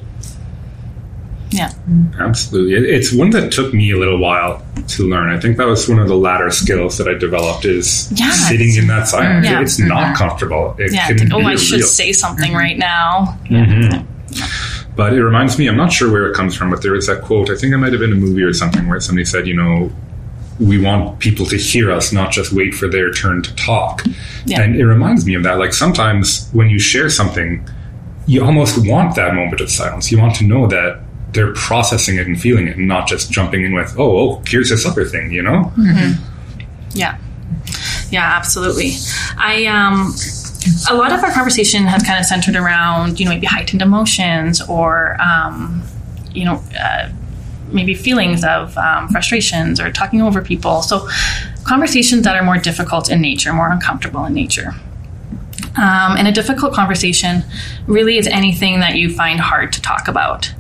Yeah. 1.51 1.73
Absolutely. 2.19 2.75
It's 2.89 3.13
one 3.13 3.31
that 3.31 3.51
took 3.51 3.75
me 3.75 3.91
a 3.91 3.97
little 3.97 4.19
while 4.19 4.65
to 4.89 5.09
learn. 5.09 5.31
I 5.31 5.41
think 5.41 5.57
that 5.57 5.67
was 5.67 5.89
one 5.89 5.99
of 5.99 6.07
the 6.07 6.15
latter 6.15 6.51
skills 6.51 6.97
that 6.99 7.09
I 7.09 7.15
developed 7.15 7.65
is 7.65 8.11
Yeah, 8.15 8.31
sitting 8.31 8.77
in 8.77 8.87
that 8.87 9.09
silence. 9.09 9.47
Yeah. 9.47 9.61
It's 9.61 9.79
not 9.81 10.17
comfortable. 10.17 10.77
It 10.79 10.93
Yeah. 10.93 11.09
can 11.09 11.19
think, 11.19 11.35
oh, 11.35 11.41
be 11.41 11.47
I 11.47 11.57
should 11.57 11.79
real. 11.79 11.87
say 11.89 12.13
something 12.13 12.55
right 12.55 12.79
now. 12.79 13.37
But 15.01 15.15
it 15.15 15.25
reminds 15.25 15.59
me, 15.59 15.67
I'm 15.67 15.79
not 15.79 15.95
sure 15.95 16.13
where 16.13 16.31
it 16.31 16.35
comes 16.35 16.55
from, 16.55 16.69
but 16.69 16.83
there 16.83 16.93
was 16.93 17.07
that 17.07 17.23
quote, 17.23 17.49
I 17.49 17.55
think 17.55 17.73
it 17.73 17.79
might 17.79 17.93
have 17.93 18.01
been 18.01 18.13
a 18.13 18.17
movie 18.17 18.43
or 18.43 18.53
something, 18.53 18.87
where 18.87 19.01
somebody 19.01 19.25
said, 19.25 19.47
you 19.47 19.55
know, 19.55 19.91
we 20.59 20.79
want 20.79 21.21
people 21.21 21.47
to 21.47 21.57
hear 21.57 21.91
us, 21.91 22.13
not 22.13 22.33
just 22.33 22.53
wait 22.53 22.75
for 22.75 22.87
their 22.87 23.11
turn 23.11 23.41
to 23.41 23.57
talk. 23.57 24.05
Yeah. 24.45 24.61
And 24.61 24.77
it 24.77 24.85
reminds 24.85 25.25
me 25.25 25.33
of 25.33 25.43
that. 25.45 25.59
Like 25.59 25.73
sometimes 25.73 26.51
when 26.53 26.69
you 26.69 26.79
share 26.79 27.09
something, 27.09 27.67
you 28.27 28.45
almost 28.45 28.87
want 28.87 29.15
that 29.15 29.35
moment 29.35 29.63
of 29.63 29.71
silence. 29.71 30.13
You 30.13 30.19
want 30.19 30.35
to 30.35 30.45
know 30.45 30.67
that 30.67 31.01
they're 31.33 31.55
processing 31.55 32.19
it 32.19 32.27
and 32.27 32.39
feeling 32.39 32.69
it 32.69 32.77
and 32.77 32.87
not 32.87 33.09
just 33.09 33.33
jumping 33.33 33.65
in 33.65 33.73
with, 33.73 33.99
oh, 33.99 34.19
oh 34.19 34.43
here's 34.47 34.69
this 34.69 34.85
other 34.85 35.07
thing, 35.07 35.33
you 35.33 35.41
know? 35.43 35.73
Yeah. 36.93 37.17
Yeah, 38.11 38.37
absolutely. 38.37 38.97
I 39.39 39.65
um 39.65 40.13
a 40.91 40.95
lot 40.95 41.13
of 41.13 41.23
our 41.23 41.33
conversation 41.33 41.85
has 41.85 42.03
kind 42.03 42.19
of 42.19 42.27
centered 42.27 42.57
around, 42.57 43.19
you 43.19 43.25
know, 43.25 43.31
maybe 43.31 43.47
heightened 43.47 43.83
emotions 43.83 44.61
or 44.69 45.17
um, 45.21 45.83
you 46.33 46.45
know, 46.45 46.63
uh, 46.79 47.11
maybe 47.73 47.95
feelings 47.95 48.45
of 48.45 48.77
um, 48.77 49.09
frustrations 49.09 49.81
or 49.81 49.91
talking 49.91 50.23
over 50.23 50.43
people. 50.43 50.83
So 50.83 51.09
conversations 51.65 52.25
that 52.25 52.37
are 52.37 52.45
more 52.45 52.59
difficult 52.59 53.11
in 53.11 53.21
nature, 53.21 53.53
more 53.53 53.71
uncomfortable 53.71 54.25
in 54.25 54.35
nature. 54.35 54.75
Um, 55.77 56.17
and 56.17 56.27
a 56.27 56.33
difficult 56.33 56.75
conversation 56.75 57.45
really 57.87 58.19
is 58.19 58.27
anything 58.27 58.81
that 58.81 58.97
you 58.97 59.15
find 59.15 59.39
hard 59.39 59.73
to 59.75 59.81
talk 59.81 60.09
about. 60.09 60.53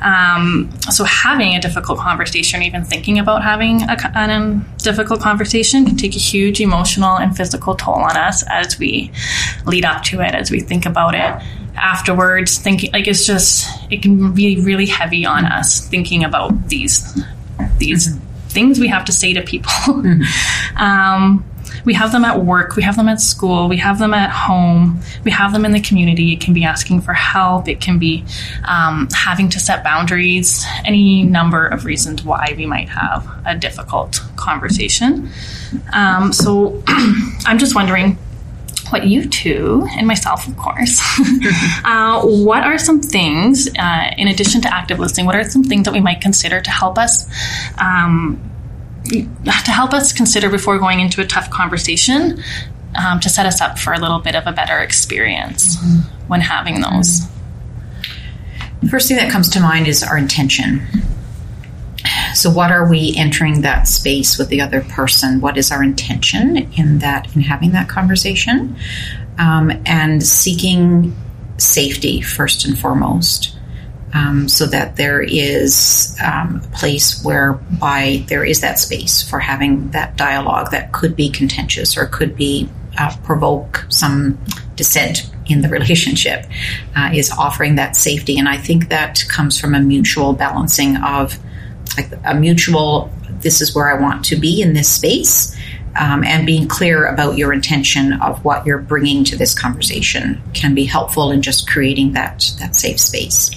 Um, 0.00 0.70
so 0.90 1.04
having 1.04 1.54
a 1.54 1.60
difficult 1.60 1.98
conversation, 1.98 2.62
even 2.62 2.84
thinking 2.84 3.18
about 3.18 3.42
having 3.42 3.82
a, 3.82 3.96
an, 4.14 4.30
um, 4.30 4.68
difficult 4.78 5.20
conversation, 5.20 5.86
can 5.86 5.96
take 5.96 6.14
a 6.14 6.18
huge 6.18 6.60
emotional 6.60 7.16
and 7.16 7.36
physical 7.36 7.74
toll 7.74 7.94
on 7.94 8.16
us 8.16 8.44
as 8.48 8.78
we 8.78 9.10
lead 9.66 9.84
up 9.84 10.02
to 10.04 10.20
it, 10.20 10.34
as 10.34 10.50
we 10.50 10.60
think 10.60 10.84
about 10.84 11.14
it 11.14 11.42
afterwards. 11.76 12.58
Thinking 12.58 12.92
like 12.92 13.08
it's 13.08 13.26
just 13.26 13.66
it 13.90 14.02
can 14.02 14.34
be 14.34 14.60
really 14.60 14.86
heavy 14.86 15.24
on 15.24 15.44
us 15.44 15.86
thinking 15.88 16.24
about 16.24 16.68
these 16.68 17.22
these 17.78 18.16
things 18.48 18.78
we 18.78 18.88
have 18.88 19.04
to 19.06 19.12
say 19.12 19.32
to 19.32 19.42
people. 19.42 19.72
um, 20.76 21.44
we 21.84 21.94
have 21.94 22.12
them 22.12 22.24
at 22.24 22.44
work, 22.44 22.76
we 22.76 22.82
have 22.82 22.96
them 22.96 23.08
at 23.08 23.20
school, 23.20 23.68
we 23.68 23.76
have 23.78 23.98
them 23.98 24.14
at 24.14 24.30
home, 24.30 25.00
we 25.24 25.30
have 25.30 25.52
them 25.52 25.64
in 25.64 25.72
the 25.72 25.80
community. 25.80 26.32
It 26.32 26.40
can 26.40 26.54
be 26.54 26.64
asking 26.64 27.00
for 27.02 27.12
help, 27.12 27.68
it 27.68 27.80
can 27.80 27.98
be 27.98 28.24
um, 28.64 29.08
having 29.14 29.48
to 29.50 29.60
set 29.60 29.84
boundaries, 29.84 30.64
any 30.84 31.22
number 31.22 31.66
of 31.66 31.84
reasons 31.84 32.24
why 32.24 32.54
we 32.56 32.66
might 32.66 32.88
have 32.88 33.28
a 33.44 33.56
difficult 33.56 34.20
conversation. 34.36 35.30
Um, 35.92 36.32
so 36.32 36.82
I'm 36.88 37.58
just 37.58 37.74
wondering 37.74 38.18
what 38.90 39.06
you 39.06 39.28
two, 39.28 39.86
and 39.96 40.06
myself, 40.06 40.46
of 40.46 40.56
course, 40.56 41.00
uh, 41.84 42.22
what 42.22 42.62
are 42.62 42.78
some 42.78 43.00
things, 43.00 43.68
uh, 43.78 44.10
in 44.16 44.28
addition 44.28 44.60
to 44.60 44.72
active 44.72 44.98
listening, 44.98 45.26
what 45.26 45.34
are 45.34 45.44
some 45.44 45.64
things 45.64 45.84
that 45.86 45.92
we 45.92 46.00
might 46.00 46.20
consider 46.20 46.60
to 46.60 46.70
help 46.70 46.98
us? 46.98 47.26
Um, 47.78 48.53
to 49.04 49.70
help 49.70 49.92
us 49.92 50.12
consider 50.12 50.48
before 50.50 50.78
going 50.78 51.00
into 51.00 51.20
a 51.20 51.26
tough 51.26 51.50
conversation 51.50 52.42
um, 52.94 53.20
to 53.20 53.28
set 53.28 53.46
us 53.46 53.60
up 53.60 53.78
for 53.78 53.92
a 53.92 53.98
little 53.98 54.20
bit 54.20 54.34
of 54.34 54.46
a 54.46 54.52
better 54.52 54.78
experience 54.78 55.76
when 56.26 56.40
having 56.40 56.80
those. 56.80 57.26
The 58.82 58.88
first 58.88 59.08
thing 59.08 59.16
that 59.16 59.30
comes 59.30 59.48
to 59.50 59.60
mind 59.60 59.88
is 59.88 60.02
our 60.02 60.16
intention. 60.16 60.82
So, 62.34 62.50
what 62.50 62.70
are 62.70 62.88
we 62.88 63.14
entering 63.16 63.62
that 63.62 63.88
space 63.88 64.38
with 64.38 64.48
the 64.48 64.60
other 64.60 64.82
person? 64.82 65.40
What 65.40 65.56
is 65.56 65.70
our 65.72 65.82
intention 65.82 66.56
in 66.74 66.98
that 66.98 67.34
in 67.34 67.42
having 67.42 67.72
that 67.72 67.88
conversation, 67.88 68.76
um, 69.38 69.72
and 69.86 70.22
seeking 70.22 71.16
safety 71.56 72.20
first 72.20 72.64
and 72.66 72.78
foremost, 72.78 73.53
um, 74.14 74.48
so 74.48 74.66
that 74.66 74.96
there 74.96 75.20
is 75.20 76.16
um, 76.24 76.62
a 76.64 76.68
place 76.76 77.22
whereby 77.24 78.24
there 78.28 78.44
is 78.44 78.60
that 78.60 78.78
space 78.78 79.28
for 79.28 79.38
having 79.38 79.90
that 79.90 80.16
dialogue 80.16 80.70
that 80.70 80.92
could 80.92 81.16
be 81.16 81.28
contentious 81.28 81.96
or 81.96 82.06
could 82.06 82.36
be 82.36 82.68
uh, 82.98 83.14
provoke 83.24 83.84
some 83.88 84.38
dissent 84.76 85.28
in 85.46 85.60
the 85.60 85.68
relationship. 85.68 86.46
Uh, 86.96 87.10
is 87.12 87.30
offering 87.32 87.74
that 87.74 87.96
safety, 87.96 88.38
and 88.38 88.48
I 88.48 88.56
think 88.56 88.88
that 88.88 89.24
comes 89.28 89.60
from 89.60 89.74
a 89.74 89.80
mutual 89.80 90.32
balancing 90.32 90.96
of 90.96 91.38
like 91.96 92.10
a 92.24 92.34
mutual 92.34 93.10
this 93.40 93.60
is 93.60 93.74
where 93.74 93.88
i 93.88 94.00
want 94.00 94.24
to 94.24 94.36
be 94.36 94.62
in 94.62 94.72
this 94.72 94.88
space 94.88 95.56
um, 95.96 96.24
and 96.24 96.44
being 96.44 96.66
clear 96.66 97.06
about 97.06 97.36
your 97.36 97.52
intention 97.52 98.14
of 98.14 98.44
what 98.44 98.66
you're 98.66 98.78
bringing 98.78 99.22
to 99.22 99.36
this 99.36 99.56
conversation 99.56 100.42
can 100.52 100.74
be 100.74 100.84
helpful 100.84 101.30
in 101.30 101.42
just 101.42 101.68
creating 101.68 102.12
that 102.12 102.50
that 102.58 102.74
safe 102.74 102.98
space 102.98 103.50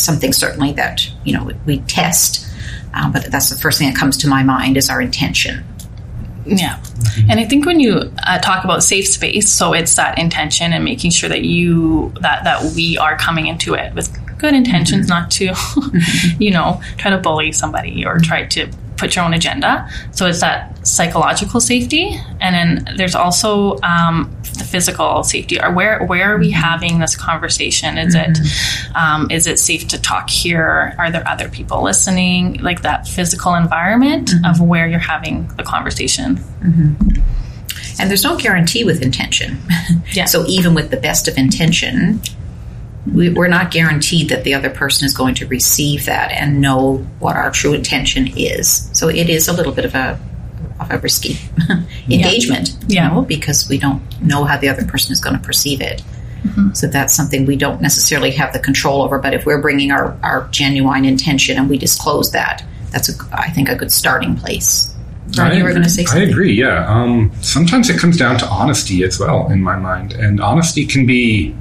something 0.00 0.32
certainly 0.32 0.72
that 0.72 1.08
you 1.24 1.32
know 1.32 1.50
we 1.66 1.78
test. 1.80 2.46
Uh, 2.92 3.10
but 3.10 3.30
that's 3.30 3.50
the 3.50 3.56
first 3.56 3.78
thing 3.78 3.88
that 3.88 3.96
comes 3.96 4.16
to 4.16 4.28
my 4.28 4.42
mind 4.42 4.76
is 4.76 4.90
our 4.90 5.00
intention. 5.00 5.64
Yeah. 6.44 6.82
And 7.28 7.38
I 7.38 7.44
think 7.44 7.66
when 7.66 7.80
you 7.80 8.12
uh, 8.26 8.38
talk 8.38 8.64
about 8.64 8.82
safe 8.82 9.06
space, 9.06 9.48
so 9.50 9.72
it's 9.72 9.94
that 9.96 10.18
intention 10.18 10.72
and 10.72 10.84
making 10.84 11.10
sure 11.10 11.28
that 11.28 11.44
you, 11.44 12.12
that, 12.20 12.44
that 12.44 12.72
we 12.74 12.98
are 12.98 13.16
coming 13.16 13.46
into 13.46 13.74
it 13.74 13.94
with 13.94 14.16
good 14.38 14.54
intentions, 14.54 15.08
not 15.08 15.30
to, 15.32 15.54
you 16.38 16.50
know, 16.50 16.80
try 16.96 17.10
to 17.10 17.18
bully 17.18 17.52
somebody 17.52 18.04
or 18.04 18.18
try 18.18 18.46
to 18.46 18.68
put 19.00 19.16
your 19.16 19.24
own 19.24 19.34
agenda. 19.34 19.88
So 20.12 20.26
it's 20.26 20.40
that 20.40 20.86
psychological 20.86 21.60
safety. 21.60 22.16
And 22.40 22.54
then 22.54 22.96
there's 22.96 23.14
also 23.14 23.78
um, 23.82 24.30
the 24.58 24.64
physical 24.64 25.24
safety. 25.24 25.60
Or 25.60 25.72
where, 25.72 26.04
where 26.04 26.34
are 26.34 26.38
we 26.38 26.50
having 26.50 26.98
this 26.98 27.16
conversation? 27.16 27.98
Is 27.98 28.14
it, 28.14 28.38
um, 28.94 29.30
is 29.30 29.46
it 29.46 29.58
safe 29.58 29.88
to 29.88 30.00
talk 30.00 30.28
here? 30.28 30.94
Are 30.98 31.10
there 31.10 31.26
other 31.26 31.48
people 31.48 31.82
listening? 31.82 32.58
Like 32.60 32.82
that 32.82 33.08
physical 33.08 33.54
environment 33.54 34.30
of 34.44 34.60
where 34.60 34.86
you're 34.86 34.98
having 34.98 35.48
the 35.56 35.62
conversation. 35.64 36.38
and 37.98 38.08
there's 38.10 38.24
no 38.24 38.36
guarantee 38.36 38.84
with 38.84 39.02
intention 39.02 39.58
Yeah. 40.12 40.24
so 40.34 40.44
even 40.46 40.74
with 40.74 40.90
the 40.90 40.96
best 40.96 41.28
of 41.28 41.36
intention 41.36 42.20
we, 43.12 43.30
we're 43.30 43.48
not 43.48 43.70
guaranteed 43.70 44.28
that 44.28 44.44
the 44.44 44.54
other 44.54 44.70
person 44.70 45.06
is 45.06 45.16
going 45.16 45.34
to 45.36 45.46
receive 45.46 46.06
that 46.06 46.30
and 46.32 46.60
know 46.60 46.98
what 47.18 47.36
our 47.36 47.50
true 47.50 47.72
intention 47.72 48.28
is. 48.36 48.90
So 48.92 49.08
it 49.08 49.30
is 49.30 49.48
a 49.48 49.52
little 49.52 49.72
bit 49.72 49.84
of 49.84 49.94
a 49.94 50.20
of 50.78 50.90
a 50.90 50.98
risky 50.98 51.36
engagement, 52.10 52.74
Yeah. 52.86 53.08
you 53.08 53.14
know, 53.14 53.22
because 53.22 53.68
we 53.68 53.78
don't 53.78 54.02
know 54.22 54.44
how 54.44 54.56
the 54.56 54.68
other 54.68 54.84
person 54.84 55.12
is 55.12 55.20
going 55.20 55.36
to 55.36 55.42
perceive 55.42 55.80
it. 55.82 56.02
Mm-hmm. 56.42 56.72
So 56.72 56.86
that's 56.86 57.14
something 57.14 57.44
we 57.44 57.56
don't 57.56 57.82
necessarily 57.82 58.30
have 58.32 58.54
the 58.54 58.58
control 58.58 59.02
over. 59.02 59.18
But 59.18 59.34
if 59.34 59.44
we're 59.44 59.60
bringing 59.60 59.90
our, 59.90 60.18
our 60.22 60.48
genuine 60.48 61.04
intention 61.04 61.58
and 61.58 61.68
we 61.68 61.76
disclose 61.76 62.32
that, 62.32 62.64
that's 62.92 63.10
a, 63.10 63.12
I 63.32 63.50
think 63.50 63.68
a 63.68 63.74
good 63.76 63.92
starting 63.92 64.36
place. 64.36 64.94
Ron, 65.36 65.56
you 65.56 65.64
were 65.64 65.70
going 65.70 65.82
to 65.82 65.88
say 65.90 66.04
I 66.10 66.20
agree. 66.22 66.52
Yeah. 66.54 66.88
Um, 66.88 67.30
sometimes 67.40 67.88
it 67.90 67.98
comes 68.00 68.16
down 68.16 68.38
to 68.38 68.46
honesty 68.46 69.04
as 69.04 69.18
well, 69.20 69.50
in 69.50 69.62
my 69.62 69.76
mind, 69.76 70.12
and 70.14 70.40
honesty 70.40 70.86
can 70.86 71.06
be 71.06 71.54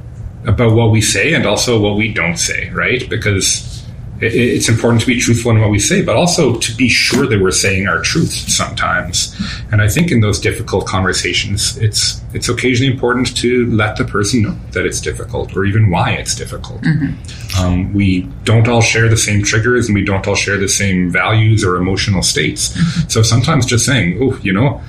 about 0.50 0.74
what 0.74 0.92
we 0.92 1.00
say 1.00 1.34
and 1.34 1.46
also 1.46 1.80
what 1.80 1.96
we 1.96 2.12
don't 2.12 2.38
say, 2.38 2.70
right? 2.72 3.08
Because 3.08 3.86
it, 4.20 4.34
it's 4.34 4.68
important 4.68 5.02
to 5.02 5.08
be 5.08 5.20
truthful 5.20 5.52
in 5.52 5.62
what 5.62 5.70
we 5.70 5.80
say, 5.80 6.02
but 6.02 6.16
also 6.16 6.58
to 6.58 6.76
be 6.76 6.90
sure 6.90 7.28
that 7.28 7.40
we're 7.40 7.52
saying 7.52 7.88
our 7.88 8.02
truth 8.02 8.32
sometimes. 8.32 9.36
And 9.72 9.82
I 9.82 9.88
think 9.88 10.12
in 10.12 10.22
those 10.22 10.40
difficult 10.40 10.88
conversations, 10.88 11.78
it's 11.78 12.22
it's 12.34 12.50
occasionally 12.50 12.92
important 12.92 13.36
to 13.38 13.72
let 13.72 13.98
the 13.98 14.06
person 14.06 14.42
know 14.42 14.58
that 14.72 14.86
it's 14.86 15.02
difficult 15.02 15.56
or 15.56 15.66
even 15.66 15.90
why 15.90 16.12
it's 16.12 16.36
difficult. 16.36 16.82
Mm-hmm. 16.82 17.64
Um, 17.64 17.94
we 17.94 18.22
don't 18.44 18.68
all 18.68 18.82
share 18.82 19.08
the 19.08 19.18
same 19.18 19.44
triggers 19.44 19.88
and 19.88 19.96
we 19.96 20.04
don't 20.04 20.28
all 20.28 20.36
share 20.36 20.58
the 20.58 20.70
same 20.70 21.12
values 21.12 21.64
or 21.64 21.76
emotional 21.76 22.22
states. 22.22 22.70
Mm-hmm. 22.70 23.10
So 23.10 23.22
sometimes 23.22 23.66
just 23.66 23.86
saying, 23.86 24.20
oh, 24.22 24.38
you 24.42 24.54
know, 24.54 24.82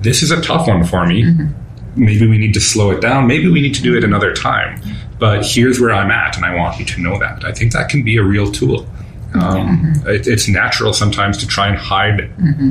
this 0.00 0.22
is 0.22 0.30
a 0.30 0.40
tough 0.40 0.68
one 0.68 0.84
for 0.84 1.06
me. 1.06 1.24
Mm-hmm. 1.24 2.04
Maybe 2.04 2.28
we 2.28 2.38
need 2.38 2.54
to 2.54 2.60
slow 2.60 2.92
it 2.92 3.00
down. 3.00 3.26
Maybe 3.26 3.48
we 3.48 3.60
need 3.60 3.74
to 3.74 3.82
do 3.82 3.96
it 3.96 4.04
another 4.04 4.32
time. 4.32 4.80
But 5.18 5.44
here's 5.44 5.80
where 5.80 5.90
I'm 5.92 6.10
at, 6.10 6.36
and 6.36 6.44
I 6.44 6.54
want 6.54 6.78
you 6.78 6.84
to 6.84 7.00
know 7.00 7.18
that. 7.18 7.44
I 7.44 7.52
think 7.52 7.72
that 7.72 7.88
can 7.88 8.02
be 8.04 8.16
a 8.16 8.22
real 8.22 8.50
tool. 8.52 8.86
Um, 9.34 9.92
it, 10.06 10.26
it's 10.26 10.48
natural 10.48 10.94
sometimes 10.94 11.36
to 11.38 11.46
try 11.46 11.68
and 11.68 11.76
hide 11.76 12.30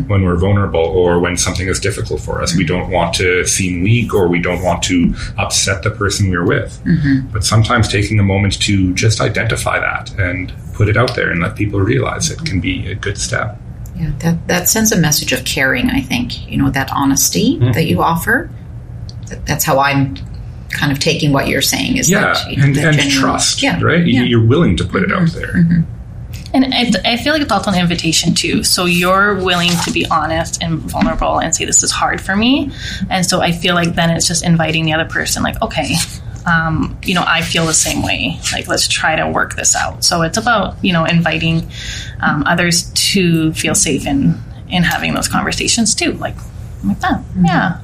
when 0.09 0.23
we're 0.23 0.37
vulnerable 0.37 0.79
or 0.83 1.19
when 1.19 1.37
something 1.37 1.67
is 1.67 1.79
difficult 1.79 2.19
for 2.19 2.41
us. 2.41 2.55
We 2.55 2.65
don't 2.65 2.89
want 2.89 3.13
to 3.15 3.45
seem 3.45 3.83
weak 3.83 4.11
or 4.13 4.27
we 4.27 4.41
don't 4.41 4.63
want 4.63 4.81
to 4.83 5.13
upset 5.37 5.83
the 5.83 5.91
person 5.91 6.31
we're 6.31 6.45
with. 6.45 6.81
But 7.31 7.43
sometimes 7.43 7.87
taking 7.89 8.19
a 8.19 8.23
moment 8.23 8.59
to 8.63 8.91
just 8.95 9.21
identify 9.21 9.79
that 9.79 10.11
and 10.17 10.51
put 10.73 10.89
it 10.89 10.97
out 10.97 11.15
there 11.15 11.29
and 11.29 11.41
let 11.41 11.55
people 11.55 11.79
realize 11.79 12.31
it 12.31 12.43
can 12.43 12.59
be 12.59 12.89
a 12.89 12.95
good 12.95 13.19
step. 13.19 13.59
Yeah, 13.95 14.11
that, 14.19 14.47
that 14.47 14.69
sends 14.69 14.91
a 14.91 14.97
message 14.97 15.33
of 15.33 15.45
caring, 15.45 15.91
I 15.91 16.01
think. 16.01 16.49
You 16.49 16.57
know, 16.57 16.71
that 16.71 16.89
honesty 16.91 17.57
Mm-hmm. 17.59 17.73
that 17.73 17.85
you 17.85 18.01
offer. 18.01 18.49
That, 19.27 19.45
that's 19.45 19.63
how 19.63 19.77
I'm 19.79 20.15
kind 20.71 20.91
of 20.91 20.99
taking 20.99 21.31
what 21.31 21.47
you're 21.47 21.61
saying 21.61 21.97
is 21.97 22.09
Yeah, 22.09 22.21
that 22.33 22.47
and, 22.47 22.75
that 22.75 22.85
and 22.85 22.95
genuine- 22.97 23.09
trust, 23.21 23.61
Yeah, 23.63 23.81
right? 23.81 23.99
You- 23.99 24.05
yeah. 24.05 24.19
Mm-hmm. 24.21 24.27
You're 24.29 24.45
willing 24.45 24.77
to 24.77 24.83
put 24.85 25.03
it 25.03 25.11
out 25.11 25.29
there. 25.29 25.53
And 26.53 26.73
it, 26.73 26.95
I 27.05 27.17
feel 27.17 27.33
like 27.33 27.41
it's 27.41 27.51
also 27.51 27.71
an 27.71 27.77
invitation 27.79 28.33
too. 28.33 28.63
So 28.63 28.85
you're 28.85 29.35
willing 29.35 29.69
to 29.85 29.91
be 29.91 30.05
honest 30.09 30.63
and 30.63 30.79
vulnerable 30.79 31.39
and 31.39 31.53
say, 31.55 31.65
this 31.65 31.83
is 31.83 31.91
hard 31.91 32.21
for 32.21 32.35
me. 32.35 32.71
And 33.09 33.25
so 33.25 33.41
I 33.41 33.51
feel 33.51 33.75
like 33.75 33.95
then 33.95 34.09
it's 34.11 34.27
just 34.27 34.43
inviting 34.45 34.85
the 34.85 34.93
other 34.93 35.05
person, 35.05 35.43
like, 35.43 35.61
okay, 35.61 35.93
um, 36.45 36.97
you 37.03 37.13
know, 37.15 37.23
I 37.27 37.41
feel 37.41 37.65
the 37.65 37.73
same 37.73 38.01
way. 38.01 38.39
Like, 38.53 38.67
let's 38.69 38.87
try 38.87 39.17
to 39.17 39.29
work 39.29 39.55
this 39.55 39.75
out. 39.75 40.05
So 40.05 40.21
it's 40.21 40.37
about, 40.37 40.83
you 40.83 40.93
know, 40.93 41.03
inviting 41.03 41.69
um, 42.21 42.43
others 42.45 42.91
to 43.11 43.51
feel 43.53 43.75
safe 43.75 44.07
in, 44.07 44.41
in 44.69 44.83
having 44.83 45.13
those 45.13 45.27
conversations 45.27 45.93
too. 45.95 46.13
Like, 46.13 46.37
like 46.85 46.99
that. 47.01 47.21
Yeah. 47.43 47.81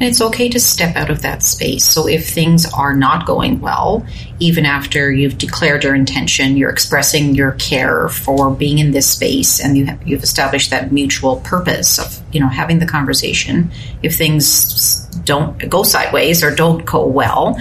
And 0.00 0.02
it's 0.02 0.20
okay 0.20 0.48
to 0.48 0.58
step 0.58 0.96
out 0.96 1.10
of 1.10 1.22
that 1.22 1.42
space. 1.42 1.84
So 1.84 2.08
if 2.08 2.28
things 2.28 2.66
are 2.72 2.94
not 2.94 3.26
going 3.26 3.60
well, 3.60 4.04
even 4.40 4.66
after 4.66 5.12
you've 5.12 5.38
declared 5.38 5.84
your 5.84 5.94
intention, 5.94 6.56
you're 6.56 6.70
expressing 6.70 7.34
your 7.34 7.52
care 7.52 8.08
for 8.08 8.50
being 8.50 8.78
in 8.78 8.90
this 8.90 9.10
space, 9.10 9.60
and 9.60 9.78
you 9.78 9.86
have, 9.86 10.06
you've 10.06 10.22
established 10.22 10.70
that 10.70 10.92
mutual 10.92 11.36
purpose 11.40 11.98
of 11.98 12.20
you 12.32 12.40
know 12.40 12.48
having 12.48 12.80
the 12.80 12.86
conversation. 12.86 13.70
If 14.02 14.16
things 14.16 15.06
don't 15.24 15.70
go 15.70 15.84
sideways 15.84 16.42
or 16.42 16.54
don't 16.54 16.84
go 16.84 17.06
well, 17.06 17.56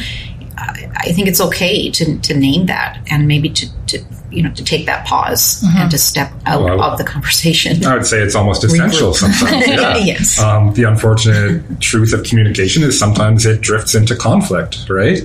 I 0.57 1.11
think 1.11 1.27
it's 1.27 1.41
okay 1.41 1.89
to, 1.91 2.19
to 2.19 2.37
name 2.37 2.67
that 2.67 3.01
and 3.09 3.27
maybe 3.27 3.49
to, 3.49 3.85
to 3.87 4.05
you 4.33 4.43
know 4.43 4.51
to 4.53 4.63
take 4.63 4.85
that 4.85 5.05
pause 5.05 5.63
and 5.77 5.89
to 5.91 5.97
step 5.97 6.31
out 6.45 6.63
Well, 6.63 6.81
of 6.81 6.97
the 6.97 7.03
conversation. 7.03 7.83
I 7.85 7.95
would 7.95 8.05
say 8.05 8.21
it's 8.21 8.35
almost 8.35 8.63
essential 8.63 9.11
Regroup. 9.11 9.15
sometimes. 9.15 9.67
Yeah. 9.73 9.97
Yes. 9.97 10.39
Um, 10.39 10.73
the 10.73 10.83
unfortunate 10.83 11.79
truth 11.79 12.13
of 12.13 12.23
communication 12.23 12.83
is 12.83 12.97
sometimes 12.97 13.45
it 13.45 13.61
drifts 13.61 13.95
into 13.95 14.15
conflict, 14.15 14.89
right? 14.89 15.19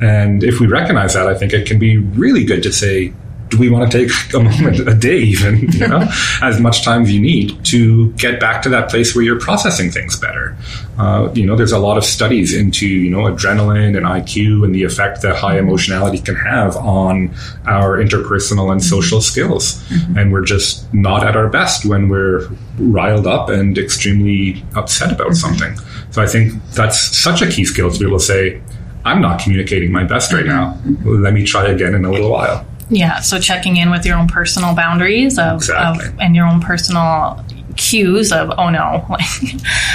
And 0.00 0.42
if 0.44 0.60
we 0.60 0.66
recognize 0.66 1.14
that, 1.14 1.26
I 1.26 1.34
think 1.34 1.52
it 1.52 1.66
can 1.66 1.78
be 1.78 1.96
really 1.98 2.44
good 2.44 2.62
to 2.62 2.72
say, 2.72 3.12
do 3.50 3.58
we 3.58 3.68
want 3.68 3.90
to 3.90 3.98
take 3.98 4.10
a 4.34 4.40
moment, 4.40 4.80
a 4.88 4.94
day 4.94 5.18
even, 5.18 5.70
you 5.72 5.86
know, 5.86 6.08
as 6.42 6.60
much 6.60 6.82
time 6.82 7.02
as 7.02 7.12
you 7.12 7.20
need 7.20 7.62
to 7.66 8.12
get 8.12 8.40
back 8.40 8.62
to 8.62 8.68
that 8.70 8.88
place 8.88 9.14
where 9.14 9.24
you're 9.24 9.40
processing 9.40 9.90
things 9.90 10.18
better? 10.18 10.56
Uh, 10.98 11.30
you 11.34 11.44
know, 11.44 11.56
there's 11.56 11.72
a 11.72 11.78
lot 11.78 11.98
of 11.98 12.04
studies 12.04 12.54
into, 12.54 12.86
you 12.86 13.10
know, 13.10 13.20
adrenaline 13.20 13.96
and 13.96 14.06
IQ 14.06 14.64
and 14.64 14.74
the 14.74 14.84
effect 14.84 15.22
that 15.22 15.36
high 15.36 15.56
mm-hmm. 15.56 15.68
emotionality 15.68 16.18
can 16.18 16.36
have 16.36 16.76
on 16.76 17.34
our 17.66 17.98
interpersonal 17.98 18.70
and 18.70 18.80
mm-hmm. 18.80 18.88
social 18.88 19.20
skills. 19.20 19.82
Mm-hmm. 19.88 20.18
And 20.18 20.32
we're 20.32 20.44
just 20.44 20.92
not 20.94 21.24
at 21.24 21.36
our 21.36 21.48
best 21.48 21.84
when 21.84 22.08
we're 22.08 22.48
riled 22.78 23.26
up 23.26 23.48
and 23.48 23.76
extremely 23.76 24.64
upset 24.76 25.12
about 25.12 25.34
something. 25.34 25.76
So 26.10 26.22
I 26.22 26.26
think 26.26 26.52
that's 26.72 26.98
such 27.16 27.42
a 27.42 27.48
key 27.48 27.64
skill 27.64 27.90
to 27.90 27.98
be 27.98 28.06
able 28.06 28.18
to 28.18 28.24
say, 28.24 28.60
I'm 29.04 29.20
not 29.20 29.40
communicating 29.40 29.92
my 29.92 30.04
best 30.04 30.32
right 30.32 30.44
now. 30.44 30.78
Let 31.04 31.32
me 31.32 31.44
try 31.44 31.66
again 31.68 31.94
in 31.94 32.04
a 32.04 32.10
little 32.10 32.30
while. 32.30 32.66
Yeah, 32.90 33.20
so 33.20 33.38
checking 33.38 33.76
in 33.76 33.90
with 33.90 34.04
your 34.04 34.18
own 34.18 34.26
personal 34.26 34.74
boundaries 34.74 35.38
of, 35.38 35.58
Exactly. 35.58 36.08
of 36.08 36.18
and 36.20 36.34
your 36.34 36.46
own 36.46 36.60
personal 36.60 37.44
cues 37.76 38.32
of 38.32 38.50
oh 38.58 38.68
no, 38.68 39.06
like 39.10 39.20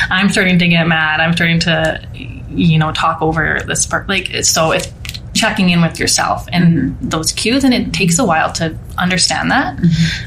I'm 0.10 0.30
starting 0.30 0.58
to 0.60 0.68
get 0.68 0.88
mad. 0.88 1.20
I'm 1.20 1.34
starting 1.34 1.60
to 1.62 2.02
you 2.50 2.78
know 2.80 2.92
talk 2.94 3.22
over 3.22 3.60
this 3.68 3.86
part. 3.86 4.08
Like 4.08 4.44
so, 4.44 4.72
it's 4.72 4.92
checking 5.34 5.70
in 5.70 5.82
with 5.82 6.00
yourself 6.00 6.48
and 6.54 6.98
those 7.02 7.34
cues, 7.34 7.66
and 7.66 7.74
it 7.74 7.92
takes 7.94 8.18
a 8.18 8.24
while 8.26 8.52
to 8.54 8.78
understand 8.98 9.52
that. 9.52 9.78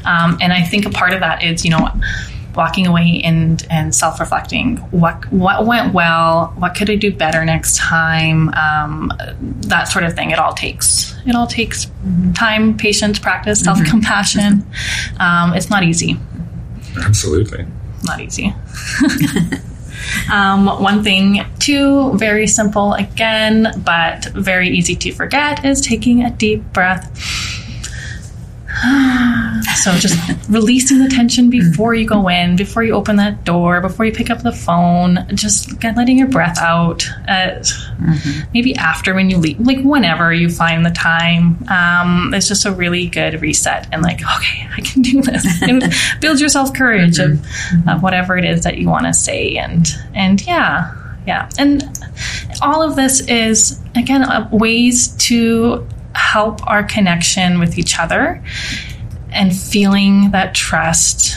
Um, 0.05 0.37
and 0.39 0.53
I 0.53 0.61
think 0.61 0.85
a 0.85 0.91
part 0.91 1.13
of 1.13 1.21
that 1.21 1.43
is 1.43 1.65
you 1.65 1.71
know 1.71 1.89
walking 2.59 2.85
away 2.85 3.21
and 3.23 3.65
and 3.69 3.95
self 3.95 4.19
reflecting. 4.19 4.77
What 4.91 5.31
what 5.31 5.65
went 5.65 5.93
well? 5.93 6.53
What 6.57 6.75
could 6.75 6.89
I 6.89 6.95
do 6.95 7.09
better 7.09 7.45
next 7.45 7.77
time? 7.77 8.53
Um, 8.53 9.13
that 9.71 9.85
sort 9.85 10.03
of 10.03 10.13
thing. 10.13 10.31
It 10.31 10.39
all 10.39 10.53
takes 10.53 11.15
it 11.25 11.35
all 11.35 11.47
takes 11.47 11.89
time, 12.35 12.75
patience, 12.77 13.17
practice, 13.17 13.61
self 13.61 13.81
compassion. 13.85 14.65
Um, 15.19 15.53
it's 15.53 15.69
not 15.69 15.83
easy. 15.83 16.19
Absolutely. 17.01 17.65
Not 18.03 18.19
easy. 18.19 18.53
um, 20.31 20.65
one 20.65 21.01
thing, 21.03 21.45
too, 21.59 22.17
very 22.17 22.47
simple 22.47 22.93
again, 22.93 23.81
but 23.85 24.25
very 24.33 24.69
easy 24.69 24.95
to 24.95 25.11
forget, 25.13 25.63
is 25.63 25.81
taking 25.81 26.23
a 26.23 26.31
deep 26.31 26.61
breath. 26.73 27.05
So 29.75 29.93
just 29.93 30.17
releasing 30.49 30.99
the 30.99 31.09
tension 31.09 31.49
before 31.49 31.95
you 31.95 32.05
go 32.05 32.27
in, 32.27 32.55
before 32.55 32.83
you 32.83 32.93
open 32.93 33.15
that 33.17 33.43
door, 33.43 33.81
before 33.81 34.05
you 34.05 34.11
pick 34.11 34.29
up 34.29 34.41
the 34.41 34.51
phone, 34.51 35.25
just 35.35 35.81
letting 35.83 36.17
your 36.17 36.27
breath 36.27 36.57
out. 36.59 37.07
Uh, 37.27 37.63
Maybe 38.53 38.75
after 38.75 39.13
when 39.13 39.29
you 39.29 39.37
leave, 39.37 39.59
like 39.59 39.81
whenever 39.83 40.33
you 40.33 40.49
find 40.49 40.85
the 40.85 40.91
time. 40.91 41.63
Um, 41.69 42.33
it's 42.33 42.47
just 42.47 42.65
a 42.65 42.71
really 42.71 43.07
good 43.07 43.41
reset 43.41 43.87
and 43.91 44.01
like, 44.01 44.21
okay, 44.21 44.67
I 44.75 44.81
can 44.81 45.01
do 45.01 45.21
this. 45.21 45.61
and 45.61 45.83
build 46.19 46.39
yourself 46.39 46.73
courage 46.73 47.19
of, 47.19 47.45
of 47.87 48.01
whatever 48.03 48.37
it 48.37 48.45
is 48.45 48.63
that 48.63 48.77
you 48.77 48.89
want 48.89 49.05
to 49.05 49.13
say. 49.13 49.57
And 49.57 49.87
and 50.13 50.45
yeah, 50.45 50.95
yeah. 51.25 51.49
And 51.57 51.83
all 52.61 52.81
of 52.81 52.95
this 52.95 53.21
is 53.21 53.79
again 53.95 54.23
uh, 54.23 54.49
ways 54.51 55.09
to 55.27 55.87
help 56.15 56.65
our 56.67 56.83
connection 56.83 57.59
with 57.59 57.77
each 57.77 57.99
other 57.99 58.43
and 59.31 59.55
feeling 59.55 60.31
that 60.31 60.55
trust 60.55 61.35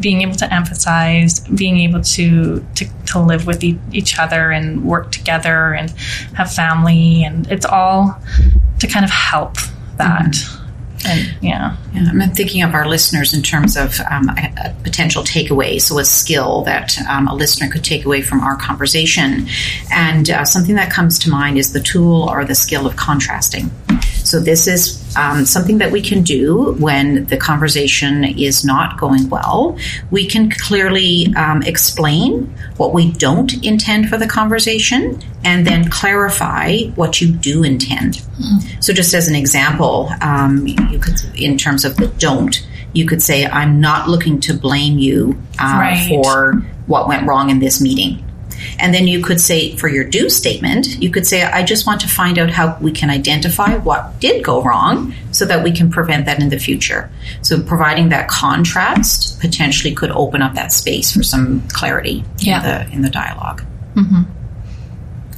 being 0.00 0.22
able 0.22 0.34
to 0.34 0.52
emphasize 0.52 1.40
being 1.40 1.78
able 1.78 2.00
to 2.00 2.64
to, 2.74 2.86
to 3.06 3.18
live 3.18 3.46
with 3.46 3.62
e- 3.62 3.78
each 3.92 4.18
other 4.18 4.50
and 4.50 4.84
work 4.84 5.12
together 5.12 5.72
and 5.74 5.90
have 6.34 6.52
family. 6.52 7.22
And 7.24 7.46
it's 7.50 7.66
all 7.66 8.18
to 8.80 8.86
kind 8.86 9.04
of 9.04 9.10
help 9.10 9.56
that 9.98 10.32
mm-hmm. 10.32 10.63
And 11.06 11.36
yeah 11.42 11.76
Yeah, 11.94 12.10
I'm 12.10 12.30
thinking 12.30 12.62
of 12.62 12.74
our 12.74 12.88
listeners 12.88 13.32
in 13.32 13.42
terms 13.42 13.76
of 13.76 14.00
um, 14.10 14.28
potential 14.82 15.22
takeaway. 15.22 15.80
So, 15.80 16.00
a 16.00 16.04
skill 16.04 16.62
that 16.62 16.98
um, 17.08 17.28
a 17.28 17.34
listener 17.34 17.70
could 17.70 17.84
take 17.84 18.04
away 18.04 18.20
from 18.20 18.40
our 18.40 18.56
conversation. 18.56 19.46
And 19.92 20.28
uh, 20.28 20.44
something 20.44 20.74
that 20.74 20.90
comes 20.90 21.20
to 21.20 21.30
mind 21.30 21.56
is 21.56 21.72
the 21.72 21.80
tool 21.80 22.28
or 22.28 22.44
the 22.44 22.56
skill 22.56 22.84
of 22.86 22.96
contrasting. 22.96 23.70
So, 24.24 24.40
this 24.40 24.66
is 24.66 25.03
um, 25.16 25.44
something 25.44 25.78
that 25.78 25.90
we 25.92 26.00
can 26.02 26.22
do 26.22 26.74
when 26.78 27.24
the 27.26 27.36
conversation 27.36 28.24
is 28.24 28.64
not 28.64 28.98
going 28.98 29.28
well. 29.28 29.76
We 30.10 30.26
can 30.26 30.50
clearly 30.50 31.32
um, 31.36 31.62
explain 31.62 32.54
what 32.76 32.92
we 32.92 33.12
don't 33.12 33.64
intend 33.64 34.08
for 34.08 34.16
the 34.16 34.26
conversation 34.26 35.22
and 35.44 35.66
then 35.66 35.88
clarify 35.90 36.78
what 36.96 37.20
you 37.20 37.30
do 37.32 37.62
intend. 37.62 38.22
So, 38.80 38.92
just 38.92 39.14
as 39.14 39.28
an 39.28 39.34
example, 39.34 40.10
um, 40.20 40.66
you 40.66 40.98
could, 40.98 41.14
in 41.36 41.56
terms 41.56 41.84
of 41.84 41.96
the 41.96 42.08
don't, 42.18 42.66
you 42.94 43.06
could 43.06 43.22
say, 43.22 43.46
"I'm 43.46 43.80
not 43.80 44.08
looking 44.08 44.40
to 44.40 44.54
blame 44.54 44.98
you 44.98 45.38
uh, 45.58 45.76
Right. 45.78 46.08
for 46.08 46.62
what 46.86 47.06
went 47.08 47.26
wrong 47.26 47.50
in 47.50 47.58
this 47.60 47.80
meeting." 47.80 48.23
And 48.78 48.92
then 48.94 49.06
you 49.08 49.22
could 49.22 49.40
say, 49.40 49.76
for 49.76 49.88
your 49.88 50.04
do 50.04 50.28
statement, 50.30 51.00
you 51.02 51.10
could 51.10 51.26
say, 51.26 51.42
"I 51.42 51.62
just 51.62 51.86
want 51.86 52.00
to 52.02 52.08
find 52.08 52.38
out 52.38 52.50
how 52.50 52.76
we 52.80 52.92
can 52.92 53.10
identify 53.10 53.76
what 53.76 54.20
did 54.20 54.44
go 54.44 54.62
wrong, 54.62 55.14
so 55.32 55.44
that 55.46 55.62
we 55.64 55.72
can 55.72 55.90
prevent 55.90 56.26
that 56.26 56.40
in 56.40 56.48
the 56.48 56.58
future." 56.58 57.10
So, 57.42 57.60
providing 57.62 58.08
that 58.10 58.28
contrast 58.28 59.40
potentially 59.40 59.94
could 59.94 60.10
open 60.10 60.42
up 60.42 60.54
that 60.54 60.72
space 60.72 61.12
for 61.12 61.22
some 61.22 61.62
clarity 61.68 62.24
Yeah. 62.38 62.56
in 62.58 62.62
the 62.90 62.94
in 62.96 63.02
the 63.02 63.10
dialog 63.10 63.62
mm-hmm. 63.94 64.22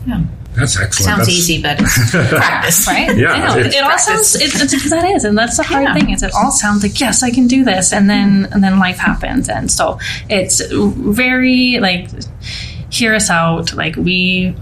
Yeah, 0.07 0.23
That's 0.55 0.79
excellent. 0.79 1.05
Sounds 1.05 1.19
That's- 1.27 1.29
easy, 1.39 1.61
but 1.61 1.81
it's 1.81 2.11
practice, 2.31 2.87
right 2.87 3.17
Yeah, 3.17 3.33
I 3.33 3.39
know. 3.57 3.61
it's 3.61 3.75
it 3.75 3.83
all 3.83 3.89
practice. 3.91 4.33
sounds 4.33 4.62
it's, 4.62 4.73
it's 4.73 4.91
that 4.91 5.05
is 5.11 5.25
and 5.25 5.37
that's 5.37 5.57
the 5.57 5.62
hard 5.65 5.85
Yeah. 5.85 5.95
thing 5.95 6.11
is 6.11 6.23
it 6.23 6.33
all 6.35 6.51
sounds 6.53 6.83
like 6.85 6.99
yes 7.01 7.23
I 7.23 7.31
can 7.31 7.47
do 7.49 7.65
this 7.65 7.93
and 7.93 8.09
then 8.09 8.49
and 8.53 8.62
then 8.62 8.79
life 8.79 8.99
happens 8.99 9.49
and 9.49 9.71
so 9.71 9.99
it's 10.31 10.62
very 10.71 11.79
like 11.81 12.09
hear 12.96 13.14
us 13.14 13.30
out 13.30 13.74
like 13.74 13.96
we 13.96 14.54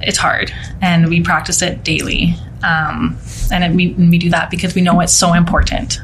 it's 0.00 0.18
hard 0.18 0.52
and 0.80 1.08
we 1.08 1.22
practice 1.22 1.62
it 1.62 1.84
daily. 1.84 2.34
Um, 2.62 3.18
and 3.50 3.64
it, 3.64 3.72
we, 3.72 3.92
we 3.94 4.18
do 4.18 4.30
that 4.30 4.50
because 4.50 4.74
we 4.74 4.82
know 4.82 5.00
it's 5.00 5.14
so 5.14 5.32
important. 5.32 5.98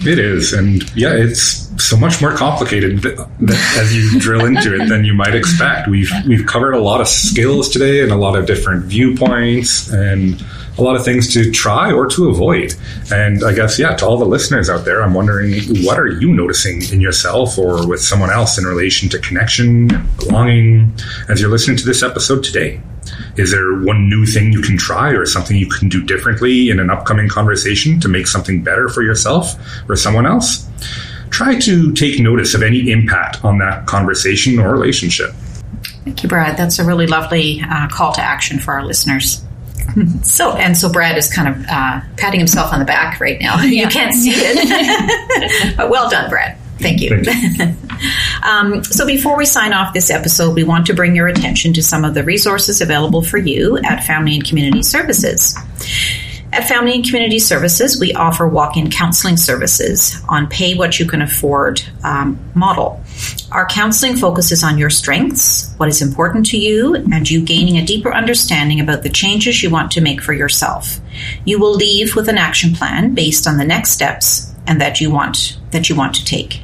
It 0.00 0.18
is, 0.18 0.52
and 0.52 0.82
yeah, 0.96 1.12
it's 1.12 1.63
so 1.78 1.96
much 1.96 2.20
more 2.20 2.34
complicated 2.34 3.04
as 3.06 3.94
you 3.94 4.18
drill 4.20 4.44
into 4.44 4.74
it 4.74 4.88
than 4.88 5.04
you 5.04 5.14
might 5.14 5.34
expect. 5.34 5.88
We've 5.88 6.10
we've 6.26 6.46
covered 6.46 6.72
a 6.72 6.80
lot 6.80 7.00
of 7.00 7.08
skills 7.08 7.68
today 7.68 8.02
and 8.02 8.12
a 8.12 8.16
lot 8.16 8.36
of 8.36 8.46
different 8.46 8.84
viewpoints 8.84 9.90
and 9.90 10.42
a 10.76 10.82
lot 10.82 10.96
of 10.96 11.04
things 11.04 11.32
to 11.34 11.50
try 11.50 11.92
or 11.92 12.06
to 12.06 12.28
avoid. 12.28 12.74
And 13.12 13.44
I 13.44 13.54
guess 13.54 13.78
yeah, 13.78 13.94
to 13.96 14.06
all 14.06 14.18
the 14.18 14.24
listeners 14.24 14.68
out 14.68 14.84
there, 14.84 15.02
I'm 15.02 15.14
wondering 15.14 15.84
what 15.84 15.98
are 15.98 16.08
you 16.08 16.32
noticing 16.32 16.82
in 16.92 17.00
yourself 17.00 17.58
or 17.58 17.86
with 17.86 18.00
someone 18.00 18.30
else 18.30 18.58
in 18.58 18.64
relation 18.64 19.08
to 19.10 19.18
connection, 19.18 19.88
belonging, 20.18 20.92
as 21.28 21.40
you're 21.40 21.50
listening 21.50 21.76
to 21.78 21.84
this 21.84 22.02
episode 22.02 22.42
today. 22.42 22.80
Is 23.36 23.50
there 23.50 23.80
one 23.82 24.08
new 24.08 24.26
thing 24.26 24.52
you 24.52 24.62
can 24.62 24.78
try 24.78 25.10
or 25.10 25.26
something 25.26 25.56
you 25.56 25.68
can 25.68 25.88
do 25.88 26.02
differently 26.02 26.70
in 26.70 26.80
an 26.80 26.90
upcoming 26.90 27.28
conversation 27.28 28.00
to 28.00 28.08
make 28.08 28.26
something 28.26 28.62
better 28.62 28.88
for 28.88 29.02
yourself 29.02 29.54
or 29.88 29.96
someone 29.96 30.26
else? 30.26 30.68
Try 31.34 31.58
to 31.58 31.92
take 31.94 32.20
notice 32.20 32.54
of 32.54 32.62
any 32.62 32.92
impact 32.92 33.44
on 33.44 33.58
that 33.58 33.86
conversation 33.86 34.60
or 34.60 34.70
relationship. 34.70 35.32
Thank 36.04 36.22
you, 36.22 36.28
Brad. 36.28 36.56
That's 36.56 36.78
a 36.78 36.84
really 36.84 37.08
lovely 37.08 37.60
uh, 37.60 37.88
call 37.88 38.12
to 38.12 38.20
action 38.20 38.60
for 38.60 38.72
our 38.72 38.84
listeners. 38.84 39.44
So, 40.22 40.52
and 40.52 40.76
so 40.76 40.90
Brad 40.90 41.18
is 41.18 41.32
kind 41.32 41.48
of 41.48 41.66
uh, 41.68 42.00
patting 42.16 42.40
himself 42.40 42.72
on 42.72 42.78
the 42.78 42.84
back 42.84 43.20
right 43.20 43.40
now. 43.40 43.60
You 43.62 43.86
can't 43.88 44.14
see 44.14 44.32
it. 44.32 45.76
but 45.76 45.90
well 45.90 46.08
done, 46.08 46.30
Brad. 46.30 46.56
Thank 46.78 47.00
you. 47.00 47.22
Thank 47.22 47.58
you. 47.58 47.76
um, 48.48 48.82
so, 48.82 49.06
before 49.06 49.36
we 49.36 49.44
sign 49.44 49.72
off 49.72 49.92
this 49.92 50.10
episode, 50.10 50.54
we 50.54 50.64
want 50.64 50.86
to 50.86 50.94
bring 50.94 51.14
your 51.14 51.28
attention 51.28 51.72
to 51.74 51.82
some 51.82 52.04
of 52.04 52.14
the 52.14 52.22
resources 52.24 52.80
available 52.80 53.22
for 53.22 53.38
you 53.38 53.78
at 53.78 54.04
Family 54.04 54.34
and 54.34 54.44
Community 54.44 54.82
Services. 54.82 55.56
At 56.54 56.68
Family 56.68 56.94
and 56.94 57.04
Community 57.04 57.40
Services, 57.40 57.98
we 57.98 58.14
offer 58.14 58.46
walk 58.46 58.76
in 58.76 58.88
counseling 58.88 59.36
services 59.36 60.22
on 60.28 60.46
pay 60.46 60.76
what 60.76 61.00
you 61.00 61.04
can 61.04 61.20
afford 61.20 61.82
um, 62.04 62.38
model. 62.54 63.02
Our 63.50 63.66
counseling 63.66 64.14
focuses 64.14 64.62
on 64.62 64.78
your 64.78 64.88
strengths, 64.88 65.74
what 65.78 65.88
is 65.88 66.00
important 66.00 66.46
to 66.50 66.56
you, 66.56 66.94
and 66.94 67.28
you 67.28 67.44
gaining 67.44 67.76
a 67.76 67.84
deeper 67.84 68.14
understanding 68.14 68.78
about 68.78 69.02
the 69.02 69.08
changes 69.08 69.64
you 69.64 69.70
want 69.70 69.90
to 69.92 70.00
make 70.00 70.22
for 70.22 70.32
yourself. 70.32 71.00
You 71.44 71.58
will 71.58 71.74
leave 71.74 72.14
with 72.14 72.28
an 72.28 72.38
action 72.38 72.72
plan 72.72 73.14
based 73.14 73.48
on 73.48 73.58
the 73.58 73.64
next 73.64 73.90
steps 73.90 74.54
and 74.68 74.80
that 74.80 75.00
you 75.00 75.10
want 75.10 75.58
that 75.72 75.88
you 75.88 75.96
want 75.96 76.14
to 76.14 76.24
take. 76.24 76.62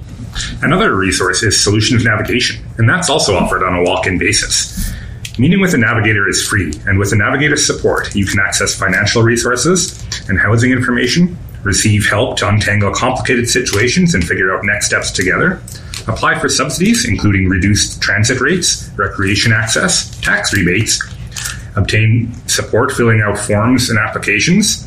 Another 0.63 0.95
resource 0.95 1.43
is 1.43 1.61
Solutions 1.61 2.05
Navigation, 2.05 2.65
and 2.79 2.89
that's 2.89 3.11
also 3.11 3.35
offered 3.35 3.65
on 3.65 3.75
a 3.75 3.83
walk 3.83 4.07
in 4.07 4.19
basis. 4.19 4.95
Meeting 5.41 5.63
with 5.63 5.73
a 5.73 5.79
navigator 5.79 6.29
is 6.29 6.47
free, 6.47 6.71
and 6.87 6.99
with 6.99 7.15
a 7.15 7.17
navigator's 7.17 7.65
support, 7.65 8.15
you 8.15 8.27
can 8.27 8.39
access 8.39 8.79
financial 8.79 9.23
resources 9.23 9.99
and 10.29 10.39
housing 10.39 10.71
information, 10.71 11.35
receive 11.63 12.07
help 12.07 12.37
to 12.37 12.47
untangle 12.47 12.93
complicated 12.93 13.49
situations 13.49 14.15
and 14.15 14.23
figure 14.23 14.55
out 14.55 14.67
next 14.67 14.89
steps 14.89 15.11
together, 15.11 15.63
apply 16.09 16.39
for 16.39 16.51
subsidies, 16.51 17.09
including 17.09 17.49
reduced 17.49 18.03
transit 18.03 18.39
rates, 18.39 18.91
recreation 18.97 19.51
access, 19.51 20.15
tax 20.21 20.53
rebates, 20.53 21.03
obtain 21.75 22.35
support 22.47 22.93
filling 22.93 23.23
out 23.23 23.39
forms 23.39 23.89
and 23.89 23.99
applications, 23.99 24.87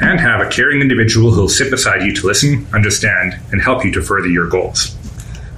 and 0.00 0.18
have 0.18 0.44
a 0.44 0.50
caring 0.50 0.80
individual 0.80 1.30
who'll 1.30 1.48
sit 1.48 1.70
beside 1.70 2.02
you 2.02 2.12
to 2.12 2.26
listen, 2.26 2.66
understand, 2.74 3.38
and 3.52 3.62
help 3.62 3.84
you 3.84 3.92
to 3.92 4.02
further 4.02 4.26
your 4.26 4.48
goals. 4.48 4.96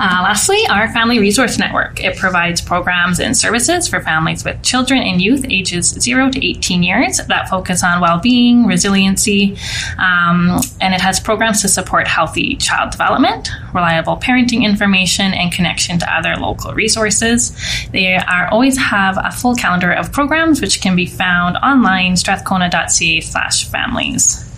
Uh, 0.03 0.21
lastly, 0.25 0.59
our 0.69 0.93
Family 0.93 1.21
Resource 1.21 1.61
Network. 1.61 2.03
It 2.03 2.17
provides 2.17 2.61
programs 2.61 3.21
and 3.21 3.37
services 3.37 3.87
for 3.87 4.01
families 4.01 4.45
with 4.45 4.61
children 4.61 5.01
and 5.01 5.23
youth 5.23 5.47
ages 5.49 5.91
0 5.91 6.33
to 6.33 6.45
18 6.45 6.83
years 6.83 7.19
that 7.19 7.49
focus 7.49 7.85
on 7.85 8.01
well 8.01 8.19
being, 8.19 8.67
resiliency, 8.67 9.57
um, 9.99 10.61
and 10.81 10.93
it 10.93 11.01
has 11.01 11.21
programs 11.21 11.63
to 11.63 11.69
support 11.69 12.09
healthy 12.09 12.57
child 12.57 12.91
development, 12.91 13.49
reliable 13.73 14.17
parenting 14.17 14.65
information, 14.65 15.33
and 15.35 15.53
connection 15.53 16.01
to 16.01 16.13
other 16.13 16.35
local 16.35 16.75
resources. 16.75 17.57
They 17.93 18.17
are 18.17 18.49
always 18.49 18.77
have 18.79 19.17
a 19.23 19.31
full 19.31 19.55
calendar 19.55 19.93
of 19.93 20.11
programs 20.11 20.61
which 20.61 20.81
can 20.81 20.97
be 20.97 21.07
found 21.07 21.57
online, 21.59 22.17
strathcona.ca 22.17 23.21
slash 23.21 23.71
families. 23.71 24.52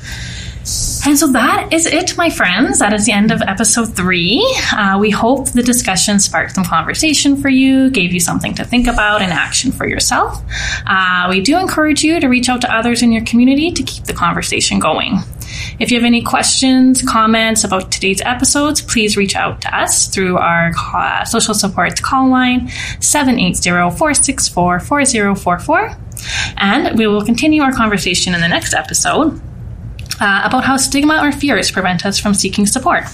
And 1.07 1.18
so 1.18 1.27
that 1.33 1.68
is 1.72 1.85
it, 1.85 2.16
my 2.16 2.31
friends. 2.31 2.79
That 2.79 2.94
is 2.94 3.05
the 3.05 3.12
end 3.12 3.31
of 3.31 3.42
episode 3.42 3.94
three. 3.94 4.42
Uh, 4.74 4.96
we 4.98 5.11
hope 5.11 5.50
the 5.50 5.62
discussion 5.62 6.18
sparked 6.18 6.55
some 6.55 6.64
conversation 6.64 7.37
for 7.37 7.50
you, 7.50 7.90
gave 7.90 8.14
you 8.14 8.20
something 8.20 8.55
to 8.55 8.64
think 8.64 8.87
about 8.87 9.20
and 9.20 9.31
action 9.31 9.72
for 9.72 9.87
yourself. 9.87 10.42
Uh, 10.87 11.27
we 11.29 11.42
do 11.42 11.59
encourage 11.59 12.03
you 12.03 12.18
to 12.18 12.29
reach 12.29 12.48
out 12.48 12.62
to 12.62 12.74
others 12.74 13.03
in 13.03 13.12
your 13.12 13.22
community 13.27 13.72
to 13.72 13.83
keep 13.83 14.05
the 14.05 14.14
conversation 14.14 14.79
going. 14.79 15.18
If 15.79 15.90
you 15.90 15.98
have 15.98 16.07
any 16.07 16.22
questions, 16.22 17.03
comments 17.03 17.62
about 17.64 17.92
today's 17.92 18.22
episodes, 18.22 18.81
please 18.81 19.18
reach 19.18 19.37
out 19.37 19.61
to 19.62 19.77
us 19.77 20.09
through 20.09 20.38
our 20.38 20.72
uh, 20.94 21.27
social 21.27 21.53
supports 21.53 22.00
call 22.00 22.31
line 22.31 22.68
780-464-4044. 23.00 25.98
And 26.57 26.98
we 26.98 27.07
will 27.07 27.22
continue 27.22 27.61
our 27.61 27.72
conversation 27.72 28.35
in 28.35 28.40
the 28.40 28.48
next 28.48 28.72
episode 28.72 29.42
uh, 30.20 30.42
about 30.44 30.64
how 30.64 30.76
stigma 30.76 31.20
or 31.22 31.32
fears 31.32 31.70
prevent 31.70 32.04
us 32.06 32.18
from 32.18 32.34
seeking 32.34 32.66
support. 32.66 33.04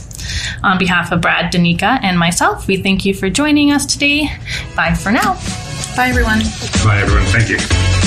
On 0.62 0.78
behalf 0.78 1.12
of 1.12 1.20
Brad, 1.20 1.52
Danica, 1.52 1.98
and 2.02 2.18
myself, 2.18 2.66
we 2.66 2.76
thank 2.76 3.04
you 3.04 3.14
for 3.14 3.30
joining 3.30 3.72
us 3.72 3.86
today. 3.86 4.28
Bye 4.76 4.94
for 4.94 5.10
now. 5.10 5.34
Bye, 5.96 6.08
everyone. 6.08 6.40
Bye, 6.84 7.00
everyone. 7.00 7.26
Thank 7.26 7.48
you. 7.48 7.99